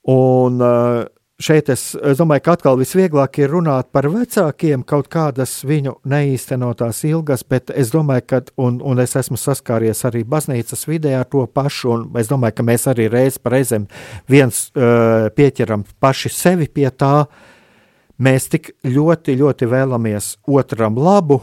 Un 0.05 0.61
eh, 0.61 1.07
šeit 1.41 1.71
es, 1.73 1.87
es 1.95 2.19
domāju, 2.21 2.45
ka 2.45 2.57
atkal 2.59 2.79
visvieglāk 2.81 3.41
ir 3.43 3.51
runāt 3.55 3.91
par 3.95 4.07
vecākiem, 4.13 4.85
kaut 4.87 5.09
kādas 5.13 5.57
viņu 5.67 5.97
neīstenotās 6.09 7.05
ilgas, 7.09 7.43
bet 7.49 7.73
es 7.75 7.91
domāju, 7.95 8.27
ka, 8.31 8.43
un, 8.61 8.79
un 8.85 9.03
es 9.03 9.17
esmu 9.19 9.39
saskāries 9.41 10.05
arī 10.09 10.23
baznīcas 10.29 10.87
vidē 10.91 11.17
ar 11.21 11.27
to 11.31 11.47
pašu, 11.47 11.91
un 11.95 12.21
es 12.21 12.31
domāju, 12.31 12.59
ka 12.61 12.69
mēs 12.71 12.87
arī 12.93 13.09
reiz 13.13 13.41
par 13.43 13.57
reizēm 13.59 13.89
viens 14.31 14.69
uh, 14.77 15.33
pieķeram 15.35 15.85
paši 16.01 16.33
sevi 16.35 16.71
pie 16.71 16.89
tā, 16.95 17.17
Mēs 18.15 18.47
tik 18.47 18.71
ļoti, 18.87 19.35
ļoti 19.41 19.67
vēlamies 19.67 20.37
otram 20.47 21.01
labu, 21.03 21.41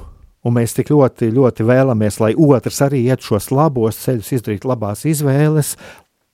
un 0.48 0.54
mēs 0.56 0.78
tik 0.78 0.94
ļoti, 0.94 1.28
ļoti 1.36 1.66
vēlamies, 1.68 2.20
lai 2.24 2.32
otrs 2.32 2.80
arī 2.86 3.02
iet 3.10 3.26
šos 3.28 3.50
labos 3.52 4.00
ceļus, 4.06 4.30
izdarīt 4.38 4.68
labās 4.68 5.04
izvēles, 5.10 5.76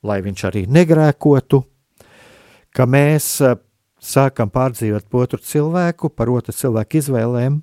lai 0.06 0.20
viņš 0.22 0.44
arī 0.52 0.64
negrēkotu, 0.70 1.64
ka 2.78 2.86
mēs 2.86 3.30
eh, 3.42 3.56
sākam 3.98 4.52
pārdzīvot 4.54 5.10
otru 5.18 5.42
cilvēku 5.42 6.12
par 6.14 6.30
otru 6.30 6.54
cilvēku 6.54 7.02
izvēlēm, 7.02 7.62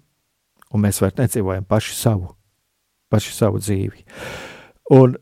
un 0.75 0.83
mēs 0.83 0.99
vairs 1.03 1.21
nedzīvojam 1.21 1.67
paši 1.71 1.95
savu, 1.99 2.33
paši 3.15 3.37
savu 3.37 3.63
dzīvi. 3.63 4.03
Un 4.95 5.15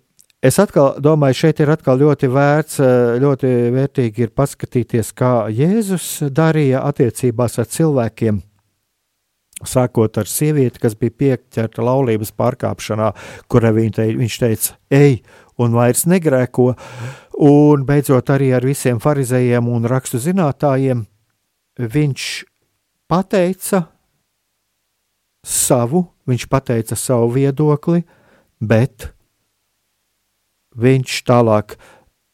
es 0.43 0.59
atkal 0.59 0.97
domāju, 1.05 1.43
šeit 1.45 1.61
ir 1.61 1.70
atkal 1.74 2.01
ļoti 2.01 2.30
vērts, 2.32 2.80
ļoti 3.22 3.51
vērtīgi 3.76 4.26
ir 4.26 4.32
paskatīties, 4.34 5.12
kā 5.14 5.34
Jēzus 5.53 6.09
darīja 6.32 6.82
attiecībās 6.88 7.61
ar 7.61 7.68
cilvēkiem. 7.70 8.40
Sākot 9.69 10.19
ar 10.19 10.29
sievieti, 10.29 10.81
kas 10.83 10.97
bija 10.99 11.15
pieķerta 11.23 11.85
laulības 11.87 12.33
pārkāpšanā, 12.39 13.13
kurai 13.51 13.73
viņš 13.77 14.39
teica, 14.43 14.77
ej, 14.91 15.21
un 15.63 15.77
vairs 15.77 16.07
negrēko, 16.11 16.73
un 17.47 17.87
beidzot 17.87 18.33
arī 18.35 18.53
ar 18.57 18.67
visiem 18.67 19.01
farizējiem 19.03 19.69
un 19.71 19.89
rakstu 19.91 20.21
zinātājiem, 20.23 21.05
viņš 21.79 22.29
pateica 23.11 23.87
savu, 25.47 26.07
viņš 26.29 26.47
pateica 26.51 26.99
savu 26.99 27.33
viedokli, 27.37 28.05
bet 28.63 29.11
viņš 30.79 31.21
tālāk 31.29 31.77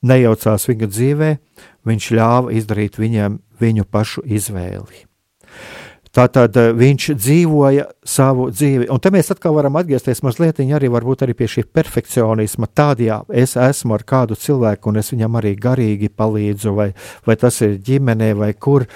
nejaucās 0.06 0.68
viņa 0.68 0.88
dzīvē, 0.92 1.30
viņš 1.88 2.10
ļāva 2.14 2.54
izdarīt 2.54 3.00
viņam 3.00 3.40
viņu 3.58 3.88
pašu 3.90 4.24
izvēli. 4.24 5.07
Tātad 6.14 6.56
eh, 6.56 6.70
viņš 6.76 7.08
dzīvoja 7.18 7.84
savu 8.06 8.48
dzīvi. 8.52 8.88
Un 8.92 9.00
te 9.02 9.12
mēs 9.12 9.30
atkal 9.34 9.54
varam 9.56 9.76
atgriezties 9.80 10.22
mazliet 10.24 10.60
arī, 10.62 10.88
arī 10.88 11.34
pie 11.36 11.48
šī 11.50 11.64
perfekcionisma. 11.72 12.66
Tādajā 12.66 13.20
es 13.28 13.56
esmu 13.56 13.94
ar 13.98 14.04
kādu 14.08 14.38
cilvēku, 14.38 14.88
un 14.88 15.00
es 15.02 15.12
viņam 15.12 15.38
arī 15.40 15.54
garīgi 15.56 16.08
palīdzu, 16.08 16.74
vai, 16.74 16.92
vai 17.26 17.36
tas 17.36 17.60
ir 17.60 17.78
ģimenē, 17.84 18.32
vai 18.38 18.52
kur. 18.54 18.86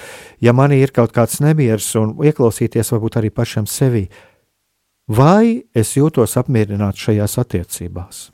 Ja 0.41 0.53
manī 0.57 0.83
ir 0.83 0.93
kaut 0.93 1.13
kāds 1.13 1.41
nemieris, 1.45 1.93
un 2.01 2.17
ieklausīties 2.25 2.93
varbūt 2.95 3.21
arī 3.21 3.31
pašam 3.31 3.67
sevi, 3.67 4.09
vai 5.09 5.63
es 5.75 5.97
jūtos 5.97 6.39
apmierināts 6.41 7.09
šajās 7.09 7.39
attiecībās. 7.45 8.31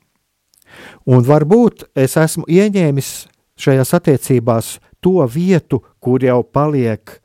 Un 1.09 1.25
varbūt 1.25 1.89
es 1.99 2.17
esmu 2.21 2.47
ieņēmis 2.47 3.13
šajās 3.59 3.95
attiecībās 3.99 4.77
to 5.03 5.25
vietu, 5.27 5.81
kur 5.99 6.23
jau 6.23 6.43
paliek 6.45 7.19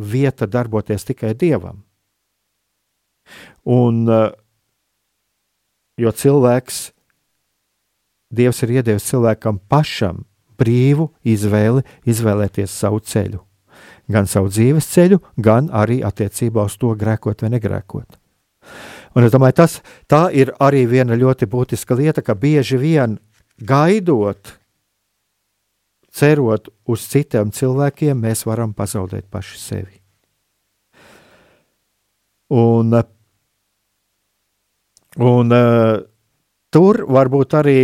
vieta 0.00 0.48
darboties 0.48 1.04
tikai 1.04 1.34
dievam. 1.34 1.84
Un, 3.64 4.08
eh, 4.08 4.32
jo 6.00 6.10
cilvēks, 6.10 6.90
Dievs 8.30 8.62
ir 8.62 8.76
iedevis 8.78 9.08
cilvēkam 9.10 9.58
pašam 9.66 10.22
brīvu 10.60 11.08
izvēli, 11.26 11.82
izvēlēties 12.06 12.70
savu 12.70 13.00
ceļu. 13.02 13.40
Gan 14.10 14.28
savu 14.30 14.50
dzīves 14.50 14.86
ceļu, 14.90 15.18
gan 15.34 15.66
arī 15.74 16.00
attiecībā 16.06 16.62
uz 16.66 16.76
to 16.78 16.92
grēkot 16.98 17.42
vai 17.42 17.50
negrēkot. 17.56 18.18
Un 19.18 19.26
es 19.26 19.34
domāju, 19.34 19.56
tas 19.58 19.80
ir 20.30 20.52
arī 20.62 20.84
viena 20.86 21.18
ļoti 21.18 21.48
būtiska 21.50 21.96
lieta, 21.98 22.22
ka 22.22 22.36
bieži 22.38 22.78
vien 22.78 23.18
gaidot, 23.58 24.54
cerot 26.14 26.68
uz 26.90 27.06
citiem 27.10 27.52
cilvēkiem, 27.54 28.18
mēs 28.18 28.44
varam 28.48 28.74
pazaudēt 28.76 29.28
paši 29.30 29.58
sevi. 29.60 29.96
Un, 32.50 32.96
un 35.22 35.52
tur 36.74 37.04
varbūt 37.06 37.54
arī 37.60 37.80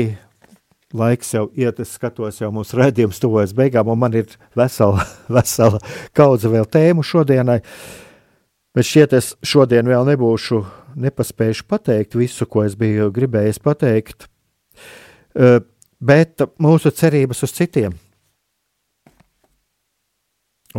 laiks 0.96 1.34
jau 1.34 1.44
iet, 1.54 1.78
es 1.82 1.92
skatos, 1.94 2.40
jau 2.40 2.50
mūsu 2.54 2.78
redzējums 2.80 3.20
tuvojas 3.22 3.54
beigām, 3.56 3.90
un 3.92 4.00
man 4.00 4.16
ir 4.18 4.32
vesela, 4.58 5.04
vesela 5.36 5.78
kaudze 6.16 6.50
vēl 6.50 6.66
tēmu 6.66 7.04
šodienai. 7.06 7.60
Bet 8.76 8.88
šķiet, 8.88 9.14
es 9.16 9.30
šodien 9.46 9.88
vēl 9.88 10.04
nebūšu 10.10 10.60
nepaspējuši 11.00 11.64
pateikt 11.68 12.16
visu, 12.18 12.48
ko 12.48 12.66
es 12.66 12.74
biju 12.76 13.08
gribējis 13.14 13.60
pateikt, 13.62 14.26
eh, 15.38 15.60
bet 16.00 16.44
mūsu 16.60 16.92
cerības 16.92 17.46
uz 17.46 17.54
citiem 17.56 17.94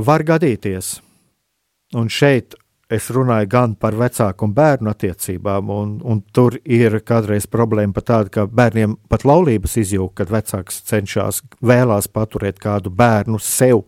var 0.06 0.24
gadīties. 0.28 0.98
Un 1.95 2.10
šeit 2.12 2.56
es 2.91 3.10
runāju 3.12 3.50
gan 3.52 3.76
par 3.76 3.95
vecāku 4.00 4.48
un 4.48 4.54
bērnu 4.56 4.91
attiecībām, 4.91 5.70
un, 5.72 5.93
un 6.04 6.22
tur 6.34 6.56
ir 6.64 7.00
kādreiz 7.08 7.48
problēma 7.52 7.95
pat 7.95 8.08
tāda, 8.12 8.32
ka 8.32 8.45
bērniem 8.48 8.95
pat 9.12 9.26
laulības 9.28 9.78
izjūta, 9.84 10.22
kad 10.22 10.32
vecāks 10.32 10.82
cenšas 10.88 11.41
vēlās 11.60 12.08
paturēt 12.12 12.62
kādu 12.64 12.93
bērnu 12.95 13.39
sev. 13.43 13.84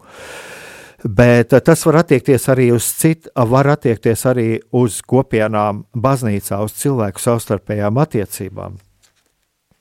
Bet 1.04 1.54
eh, 1.56 1.64
tas 1.64 1.86
var 1.88 2.02
attiekties 2.02 2.50
arī 2.52 2.70
uz 2.76 2.90
citu, 3.00 3.32
var 3.48 3.72
attiekties 3.72 4.26
arī 4.28 4.50
uz 4.76 5.00
kopienām, 5.08 5.86
baznīcā, 5.96 6.60
uz 6.66 6.76
cilvēku 6.82 7.24
savstarpējām 7.24 8.02
attiecībām. 8.04 8.76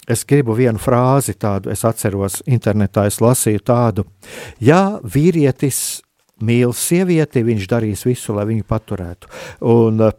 Es 0.09 0.23
gribu 0.25 0.55
vienu 0.57 0.81
frāzi 0.81 1.35
tādu, 1.37 1.69
es 1.75 1.83
atceros, 1.85 2.39
internetā 2.49 3.05
es 3.11 3.19
lasīju 3.21 3.61
tādu: 3.61 4.07
Ja 4.63 5.01
vīrietis 5.05 6.01
mīl 6.41 6.75
sievieti, 6.77 7.45
viņš 7.47 7.69
darīs 7.71 8.05
visu, 8.07 8.35
lai 8.37 8.47
viņu 8.51 8.67
paturētu. 8.69 9.31
Un, 9.61 10.01
eh, 10.09 10.17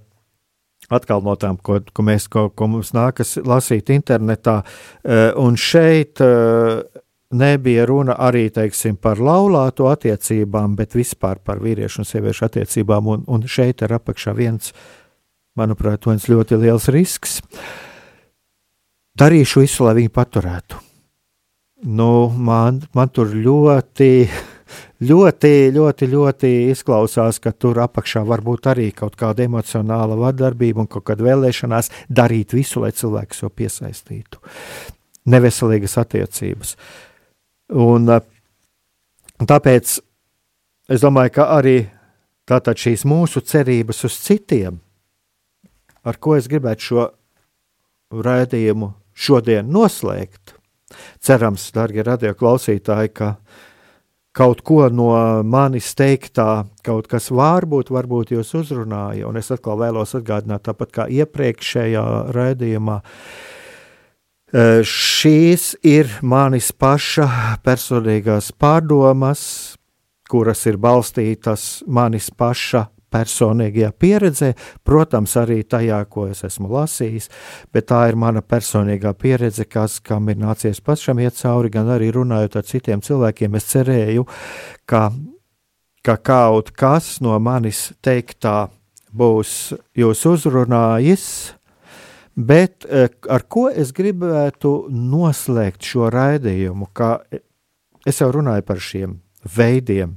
Atkal 0.90 1.22
no 1.22 1.36
tām, 1.38 1.60
ko, 1.62 1.76
ko, 1.94 2.02
mēs, 2.02 2.26
ko, 2.34 2.48
ko 2.50 2.66
mums 2.66 2.96
nākas 2.98 3.36
lasīt 3.46 3.92
internetā, 3.94 4.64
eh, 5.06 5.30
un 5.38 5.54
šeit 5.54 6.18
nebija 7.32 7.86
runa 7.86 8.16
arī 8.18 8.50
teiksim, 8.54 8.98
par 8.98 9.18
laulāto 9.22 9.90
attiecībām, 9.92 10.76
bet 10.76 10.96
vispār 10.98 11.40
par 11.46 11.62
vīriešu 11.62 12.02
un 12.02 12.10
sieviešu 12.10 12.48
attiecībām. 12.48 13.08
Un, 13.14 13.26
un 13.28 13.46
šeit 13.46 13.84
ir 13.86 13.94
apakšā 14.00 14.34
viens, 14.38 14.74
manuprāt, 15.58 16.08
viens 16.10 16.26
ļoti 16.30 16.60
liels 16.62 16.90
risks. 16.94 17.40
Darīšu 19.20 19.66
visu, 19.66 19.84
lai 19.86 19.98
viņi 20.00 20.14
paturētu. 20.16 20.80
Nu, 21.90 22.30
man, 22.36 22.82
man 22.96 23.12
tur 23.14 23.32
ļoti, 23.32 24.28
ļoti, 25.02 25.52
ļoti, 25.76 26.08
ļoti 26.14 26.54
izklausās, 26.74 27.40
ka 27.40 27.52
tur 27.52 27.80
apakšā 27.86 28.24
var 28.28 28.44
būt 28.46 28.72
arī 28.72 28.90
kaut 28.96 29.16
kāda 29.20 29.46
emocionāla 29.48 30.18
vardarbība 30.20 30.84
un 30.84 30.90
kaut 30.92 31.08
kāda 31.10 31.28
vēlēšanās 31.28 31.92
darīt 32.10 32.56
visu, 32.58 32.84
lai 32.84 32.92
cilvēks 32.92 33.44
to 33.44 33.52
piesaistītu. 33.54 34.42
Neveselīgas 35.30 35.98
attiecības. 36.02 36.74
Uh, 36.74 37.06
Un, 37.70 38.10
eh, 38.10 38.22
tāpēc 39.46 40.00
es 40.90 41.02
domāju, 41.04 41.34
ka 41.38 41.46
arī 41.60 41.78
šīs 42.50 43.06
mūsu 43.06 43.44
cerības 43.46 44.06
uz 44.08 44.16
citiem, 44.18 44.80
ar 46.04 46.18
ko 46.18 46.34
es 46.36 46.48
gribētu 46.50 46.82
šo 46.82 47.04
raidījumu 48.10 48.96
šodien 49.14 49.70
noslēgt, 49.70 50.56
cerams, 51.22 51.70
darbie 51.72 52.02
radioklausītāji, 52.02 53.14
ka 53.14 53.38
kaut 54.36 54.64
ko 54.66 54.88
no 54.94 55.12
manis 55.44 55.92
teiktā, 55.98 56.66
kaut 56.86 57.10
kas 57.12 57.32
varbūt, 57.34 57.90
varbūt 57.92 58.36
jūs 58.38 58.54
uzrunāja, 58.62 59.28
un 59.28 59.40
es 59.42 59.52
atkal 59.52 59.80
vēlos 59.82 60.16
atgādināt, 60.20 60.68
tāpat 60.70 60.94
kā 60.96 61.08
iepriekšējā 61.20 62.06
raidījumā, 62.36 63.00
uh, 63.00 63.48
Šīs 64.50 65.76
ir 65.86 66.10
manis 66.26 66.72
paša 66.74 67.28
personīgās 67.62 68.50
pārdomas, 68.58 69.78
kuras 70.26 70.66
ir 70.66 70.80
balstītas 70.82 71.84
manis 71.86 72.32
paša 72.34 72.88
personīgajā 73.12 73.92
pieredzē, 74.00 74.54
protams, 74.88 75.36
arī 75.42 75.62
tajā, 75.64 76.00
ko 76.12 76.28
es 76.30 76.44
esmu 76.48 76.72
lasījis, 76.74 77.30
bet 77.74 77.90
tā 77.92 78.06
ir 78.12 78.20
mana 78.20 78.44
personīgā 78.46 79.14
pieredze, 79.20 79.66
kas, 79.70 80.00
kam 80.00 80.30
ir 80.30 80.40
nācies 80.42 80.82
pašam 80.82 81.22
iet 81.24 81.38
cauri, 81.40 81.72
gan 81.74 81.92
arī 81.96 82.12
runājot 82.16 82.60
ar 82.60 82.68
citiem 82.70 83.04
cilvēkiem. 83.06 83.60
Es 83.60 83.70
cerēju, 83.74 84.26
ka, 84.90 85.10
ka 86.06 86.18
kaut 86.18 86.74
kas 86.78 87.18
no 87.26 87.38
manis 87.40 87.90
teiktā 88.06 88.68
būs 89.10 89.74
jūs 89.98 90.26
uzrunājis, 90.30 91.30
Bet 92.40 92.86
eh, 92.88 93.10
ar 93.28 93.44
ko 93.52 93.68
es 93.68 93.92
gribētu 93.92 94.88
noslēgt 94.94 95.84
šo 95.84 96.08
raidījumu? 96.14 96.88
Kā 96.96 97.18
es 98.08 98.22
jau 98.22 98.30
runāju 98.32 98.64
par 98.64 98.80
šiem 98.80 99.18
veidiem, 99.58 100.14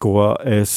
ko 0.00 0.32
es 0.48 0.72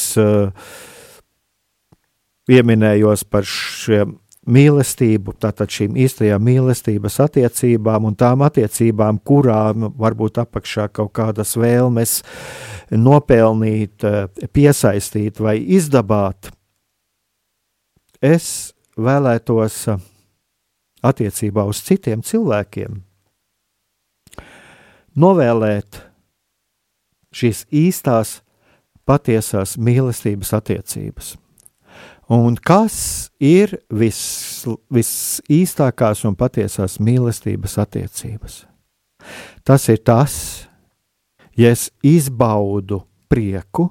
pieminējos 2.48 3.24
par 3.32 3.48
šiem 3.48 4.18
mīlestību, 4.44 5.38
tātad 5.40 5.72
šīm 5.72 5.96
īstajām 6.04 6.44
mīlestības 6.44 7.20
attiecībām 7.24 8.10
un 8.10 8.18
tām 8.20 8.44
attiecībām, 8.44 9.22
kurām 9.24 9.88
varbūt 9.96 10.42
apakšā 10.44 10.90
kaut 10.92 11.14
kādas 11.16 11.56
vēlmes 11.56 12.20
nopelnīt, 12.92 14.04
eh, 14.04 14.48
piesaistīt 14.52 15.40
vai 15.40 15.58
izdabāt. 15.64 16.52
Es 18.24 18.74
vēlētos 19.00 19.88
uh, 19.92 20.00
attiecībā 21.04 21.66
uz 21.68 21.82
citiem 21.84 22.24
cilvēkiem 22.24 23.02
novēlēt 25.20 26.00
šīs 27.34 27.66
īstās, 27.74 28.40
patiesās 29.08 29.78
mīlestības 29.78 30.54
attiecības. 30.58 31.34
Un 32.32 32.56
kas 32.56 33.30
ir 33.44 33.76
vis, 33.92 34.20
visīstākās 34.94 36.24
un 36.28 36.38
patiesās 36.40 37.00
mīlestības 37.04 37.76
attiecības? 37.84 38.64
Tas 39.64 39.88
ir 39.92 40.00
tas, 40.08 40.36
ja 41.56 41.72
es 41.76 41.90
izbaudu 42.04 43.04
prieku 43.32 43.90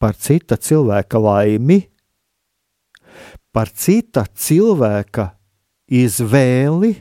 par 0.00 0.16
cita 0.16 0.56
cilvēka 0.56 1.20
laimi, 1.20 1.82
par 3.52 3.68
cita 3.68 4.24
cilvēka 4.24 5.28
izvēli, 5.90 6.94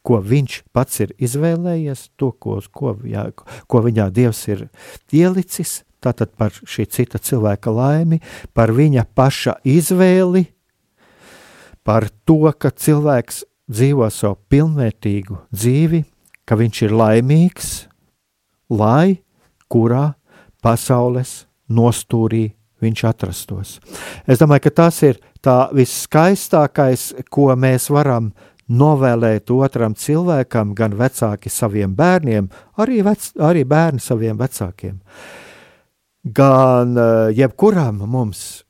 ko 0.00 0.20
viņš 0.24 0.62
pats 0.72 1.02
ir 1.04 1.12
izvēlējies, 1.20 2.06
to, 2.16 2.30
ko, 2.32 2.56
ko, 2.72 2.94
jā, 3.04 3.26
ko 3.68 3.82
viņā 3.84 4.08
Dievs 4.16 4.40
ir 4.48 4.68
ielicis, 5.12 5.82
tātad 6.02 6.32
par 6.38 6.54
šī 6.54 6.86
cita 6.90 7.20
cilvēka 7.20 7.72
laimi, 7.72 8.20
par 8.56 8.72
viņa 8.76 9.06
paša 9.14 9.58
izvēli, 9.68 10.46
par 11.84 12.08
to, 12.24 12.52
ka 12.52 12.70
cilvēks 12.70 13.44
dzīvo 13.70 14.08
savu 14.12 14.38
pilnvērtīgu 14.50 15.38
dzīvi, 15.54 16.04
ka 16.44 16.58
viņš 16.58 16.82
ir 16.86 16.96
laimīgs, 16.96 17.68
lai 18.70 19.20
kurā 19.70 20.14
pasaules 20.62 21.44
nostūrī 21.70 22.50
viņš 22.80 23.02
atrastos. 23.06 23.76
Es 24.26 24.40
domāju, 24.40 24.66
ka 24.66 24.76
tas 24.82 25.02
ir 25.06 25.20
tā 25.44 25.68
viskaistākais, 25.76 27.10
ko 27.30 27.50
mēs 27.56 27.90
varam 27.92 28.32
novēlēt 28.70 29.50
otram 29.50 29.94
cilvēkam, 29.98 30.74
gan 30.78 30.94
vecāki 30.98 31.50
saviem 31.50 31.94
bērniem, 31.98 32.48
arī, 32.80 33.00
vec, 33.06 33.32
arī 33.42 33.64
bērni 33.68 34.02
saviem 34.02 34.38
vecākiem. 34.38 35.00
Gan 36.24 36.98
eh, 36.98 37.30
jebkuram 37.32 38.02
mums 38.04 38.64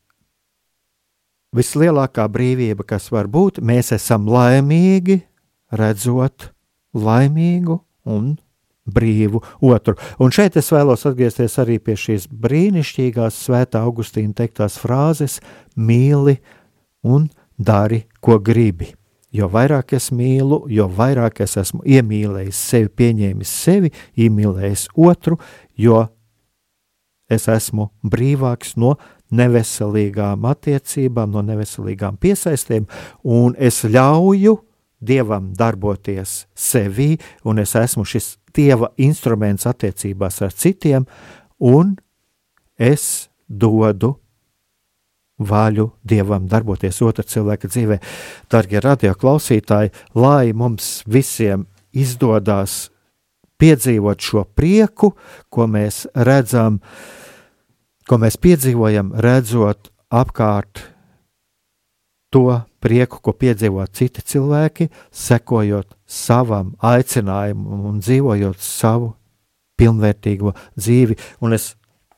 vislielākā 1.56 2.28
brīvība, 2.30 2.86
kas 2.86 3.10
var 3.10 3.26
būt, 3.26 3.58
mēs 3.58 3.90
esam 3.96 4.28
laimīgi 4.30 5.18
redzot 5.74 6.52
laimīgu 6.94 7.80
un 8.06 8.36
brīvu 8.90 9.42
otru. 9.66 9.96
Un 10.22 10.30
šeit 10.34 10.56
es 10.58 10.70
vēlos 10.70 11.02
atgriezties 11.10 11.58
arī 11.62 11.80
pie 11.82 11.96
šīs 11.98 12.28
brīnišķīgās 12.30 13.42
svētā 13.46 13.82
Augustīna 13.86 14.34
teiktās 14.42 14.78
frāzes: 14.80 15.40
mīli 15.74 16.38
un 17.02 17.28
dari, 17.58 18.04
ko 18.22 18.38
gribi. 18.38 18.92
Jo 19.30 19.46
vairāk 19.50 19.94
es 19.94 20.10
mīlu, 20.10 20.64
jo 20.70 20.88
vairāk 20.90 21.42
es 21.44 21.54
esmu 21.60 21.84
iemīlējis 21.86 22.62
sevi, 22.70 22.88
pieņēmis 22.98 23.58
sevi, 23.66 23.92
iemīlējis 24.18 24.88
otru, 24.98 25.38
jo 25.78 26.08
es 27.30 27.46
esmu 27.48 27.90
brīvāks 28.02 28.76
no 28.80 28.96
neveselīgām 29.30 30.46
attiecībām, 30.50 31.30
no 31.30 31.42
neveselīgām 31.46 32.18
piesaistēm, 32.20 32.88
un 33.24 33.54
es 33.58 33.84
ļauju 33.84 34.58
Dievam 35.00 35.46
darboties 35.56 36.44
sevī, 36.52 37.14
un 37.48 37.62
es 37.62 37.72
esmu 37.78 38.04
šis 38.04 38.34
Dieva 38.52 38.90
instruments 39.00 39.64
attiecībās 39.64 40.42
ar 40.44 40.52
citiem, 40.52 41.06
un 41.56 41.94
es 42.76 43.30
dodu 43.48 44.16
vaļu 45.40 45.86
Dievam 46.04 46.44
darboties 46.50 47.00
otra 47.06 47.24
cilvēka 47.24 47.70
dzīvē. 47.70 47.96
Darbie 48.52 48.82
radio 48.84 49.14
klausītāji, 49.16 49.94
lai 50.14 50.52
mums 50.52 51.00
visiem 51.08 51.64
izdodas 51.96 52.90
piedzīvot 53.60 54.20
šo 54.20 54.44
prieku, 54.56 55.14
ko 55.48 55.66
mēs 55.68 56.06
redzam, 56.28 56.80
ko 58.10 58.18
mēs 58.18 58.34
piedzīvojam, 58.42 59.12
redzot 59.22 59.92
apkārt 60.10 60.82
to 62.34 62.58
prieku, 62.82 63.20
ko 63.22 63.34
piedzīvo 63.38 63.84
citi 63.94 64.24
cilvēki, 64.26 64.88
sekojot 65.14 65.94
savam 66.10 66.74
aicinājumam 66.82 67.86
un 67.92 68.02
dzīvojot 68.02 68.58
savu 68.64 69.12
pilnvērtīgo 69.78 70.56
dzīvi. 70.74 71.16
Un 71.44 71.54
es 71.54 71.74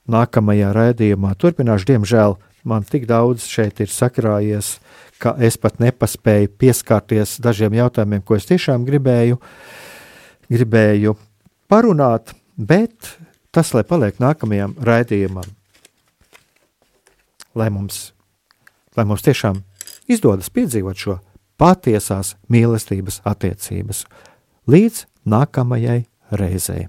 nākamajā 0.09 0.73
raidījumā 0.77 1.35
turpināšu, 1.37 1.91
diemžēl 1.93 2.37
man 2.69 2.89
tik 2.89 3.05
daudz 3.11 3.45
šeit 3.51 3.85
ir 3.85 3.93
sakrājies, 3.93 4.79
ka 5.21 5.37
es 5.39 5.61
pat 5.61 5.77
nepaspēju 5.83 6.55
pieskarties 6.59 7.37
dažiem 7.45 7.77
jautājumiem, 7.79 8.25
ko 8.25 8.41
es 8.41 8.49
tiešām 8.49 8.89
gribēju, 8.89 9.39
gribēju 10.53 11.17
parunāt, 11.71 12.33
bet 12.57 13.17
tas, 13.53 13.75
lai 13.77 13.85
paliek 13.87 14.19
nākamajam 14.23 14.75
raidījumam, 14.83 15.47
lai 17.55 17.69
mums, 17.71 18.13
lai 18.97 19.05
mums 19.09 19.25
tiešām 19.27 19.63
izdodas 20.11 20.51
piedzīvot 20.51 20.99
šo 20.99 21.19
patiesās 21.61 22.35
mīlestības 22.53 23.21
attiecības. 23.29 24.05
Līdz 24.71 25.07
nākamajai 25.29 26.03
reizei! 26.33 26.89